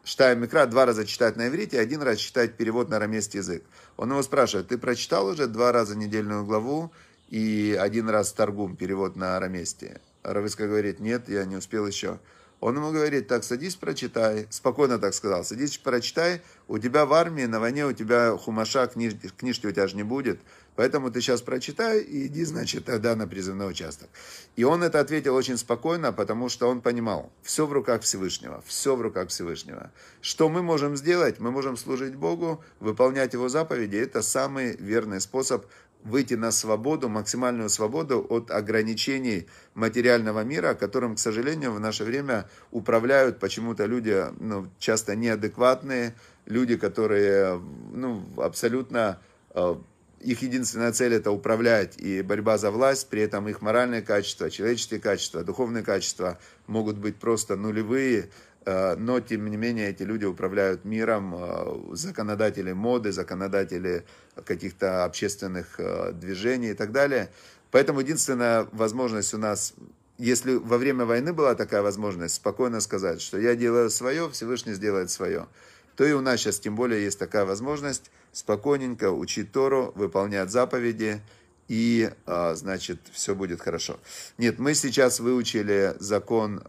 Штайм 0.05 0.41
Микра 0.41 0.65
два 0.65 0.85
раза 0.85 1.05
читать 1.05 1.35
на 1.35 1.49
иврите, 1.49 1.79
один 1.79 2.01
раз 2.01 2.19
читать 2.19 2.55
перевод 2.55 2.89
на 2.89 2.97
арамейский 2.97 3.39
язык. 3.39 3.63
Он 3.97 4.11
его 4.11 4.23
спрашивает, 4.23 4.69
ты 4.69 4.77
прочитал 4.77 5.27
уже 5.27 5.47
два 5.47 5.71
раза 5.71 5.97
недельную 5.97 6.45
главу 6.45 6.91
и 7.27 7.77
один 7.79 8.07
раз 8.09 8.31
торгум, 8.31 8.77
перевод 8.77 9.17
на 9.17 9.35
арамейский? 9.35 9.95
Равыска 10.23 10.67
говорит, 10.67 10.99
нет, 10.99 11.27
я 11.27 11.43
не 11.43 11.57
успел 11.57 11.85
еще. 11.85 12.19
Он 12.61 12.77
ему 12.77 12.91
говорит, 12.91 13.27
так, 13.27 13.43
садись, 13.43 13.75
прочитай. 13.75 14.47
Спокойно 14.49 14.97
так 14.97 15.13
сказал, 15.13 15.43
садись, 15.43 15.77
прочитай. 15.77 16.41
У 16.67 16.77
тебя 16.79 17.05
в 17.05 17.13
армии, 17.13 17.43
на 17.43 17.59
войне, 17.59 17.85
у 17.85 17.93
тебя 17.93 18.37
хумаша, 18.37 18.87
книж, 18.87 19.13
книжки 19.37 19.67
у 19.67 19.71
тебя 19.71 19.87
же 19.87 19.95
не 19.95 20.03
будет. 20.03 20.39
Поэтому 20.75 21.09
ты 21.09 21.21
сейчас 21.21 21.41
прочитай 21.41 22.01
и 22.01 22.27
иди, 22.27 22.43
значит, 22.43 22.85
тогда 22.85 23.15
на 23.15 23.27
призывной 23.27 23.69
участок. 23.69 24.09
И 24.55 24.63
он 24.63 24.83
это 24.83 24.99
ответил 24.99 25.35
очень 25.35 25.57
спокойно, 25.57 26.11
потому 26.11 26.49
что 26.49 26.67
он 26.67 26.81
понимал, 26.81 27.31
все 27.43 27.65
в 27.65 27.73
руках 27.73 28.01
Всевышнего, 28.01 28.63
все 28.65 28.95
в 28.95 29.01
руках 29.01 29.29
Всевышнего. 29.29 29.91
Что 30.21 30.49
мы 30.49 30.61
можем 30.61 30.97
сделать? 30.97 31.39
Мы 31.39 31.51
можем 31.51 31.77
служить 31.77 32.15
Богу, 32.15 32.63
выполнять 32.79 33.33
Его 33.33 33.47
заповеди. 33.49 33.95
Это 33.97 34.21
самый 34.21 34.75
верный 34.75 35.21
способ 35.21 35.65
выйти 36.05 36.35
на 36.35 36.51
свободу, 36.51 37.09
максимальную 37.09 37.69
свободу 37.69 38.25
от 38.29 38.51
ограничений 38.51 39.47
материального 39.73 40.43
мира, 40.43 40.75
которым, 40.75 41.15
к 41.15 41.19
сожалению, 41.19 41.71
в 41.71 41.79
наше 41.79 42.03
время 42.03 42.47
управляют 42.71 43.39
почему-то 43.39 43.85
люди 43.85 44.25
ну, 44.39 44.67
часто 44.77 45.15
неадекватные, 45.15 46.13
люди, 46.45 46.77
которые 46.77 47.59
ну, 47.91 48.23
абсолютно 48.37 49.19
э, 49.49 49.75
их 50.19 50.41
единственная 50.41 50.91
цель 50.91 51.13
это 51.13 51.31
управлять 51.31 51.97
и 51.97 52.21
борьба 52.21 52.57
за 52.57 52.71
власть, 52.71 53.09
при 53.09 53.21
этом 53.21 53.47
их 53.47 53.61
моральные 53.61 54.01
качества, 54.01 54.49
человеческие 54.49 54.99
качества, 54.99 55.43
духовные 55.43 55.83
качества 55.83 56.39
могут 56.67 56.97
быть 56.97 57.17
просто 57.17 57.55
нулевые, 57.55 58.29
Э, 58.65 58.95
но 58.95 59.19
тем 59.19 59.49
не 59.49 59.57
менее 59.57 59.89
эти 59.89 60.03
люди 60.03 60.25
управляют 60.25 60.85
миром, 60.85 61.35
э, 61.37 61.95
законодатели 61.95 62.73
моды, 62.73 63.11
законодатели 63.11 64.05
каких-то 64.43 65.05
общественных 65.05 65.79
э, 65.79 66.11
движений 66.13 66.69
и 66.69 66.73
так 66.73 66.91
далее. 66.91 67.29
Поэтому 67.71 67.99
единственная 67.99 68.67
возможность 68.71 69.33
у 69.33 69.37
нас, 69.37 69.75
если 70.17 70.55
во 70.55 70.77
время 70.77 71.05
войны 71.05 71.31
была 71.31 71.53
такая 71.53 71.83
возможность, 71.83 72.35
спокойно 72.35 72.79
сказать, 72.79 73.21
что 73.21 73.37
я 73.37 73.55
делаю 73.55 73.89
свое, 73.91 74.29
Всевышний 74.31 74.73
сделает 74.73 75.11
свое, 75.11 75.47
то 75.95 76.03
и 76.03 76.13
у 76.13 76.21
нас 76.21 76.39
сейчас 76.39 76.59
тем 76.59 76.75
более 76.75 77.03
есть 77.03 77.19
такая 77.19 77.45
возможность 77.45 78.09
спокойненько 78.35 79.11
учить 79.11 79.51
Тору, 79.51 79.93
выполнять 79.95 80.51
заповеди, 80.51 81.21
и, 81.67 82.11
значит, 82.27 82.99
все 83.11 83.33
будет 83.33 83.59
хорошо. 83.59 83.97
Нет, 84.37 84.59
мы 84.59 84.75
сейчас 84.75 85.19
выучили 85.19 85.95
закон 85.99 86.61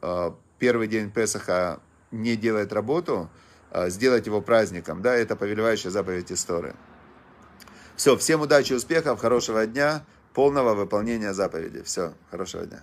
первый 0.59 0.88
день 0.88 1.11
Песаха 1.11 1.81
не 2.11 2.37
делает 2.37 2.72
работу, 2.72 3.29
а, 3.70 3.88
сделать 3.90 4.26
его 4.26 4.40
праздником, 4.40 5.02
да, 5.02 5.14
это 5.14 5.37
повелевающая 5.37 5.90
заповедь 5.90 6.33
истории. 6.33 6.74
Все, 7.96 8.16
всем 8.16 8.42
удачи, 8.42 8.72
успехов, 8.72 9.20
хорошего 9.20 9.66
дня, 9.66 10.05
полного 10.35 10.74
выполнения 10.74 11.33
заповеди. 11.33 11.83
Все, 11.83 12.12
хорошего 12.31 12.66
дня. 12.66 12.83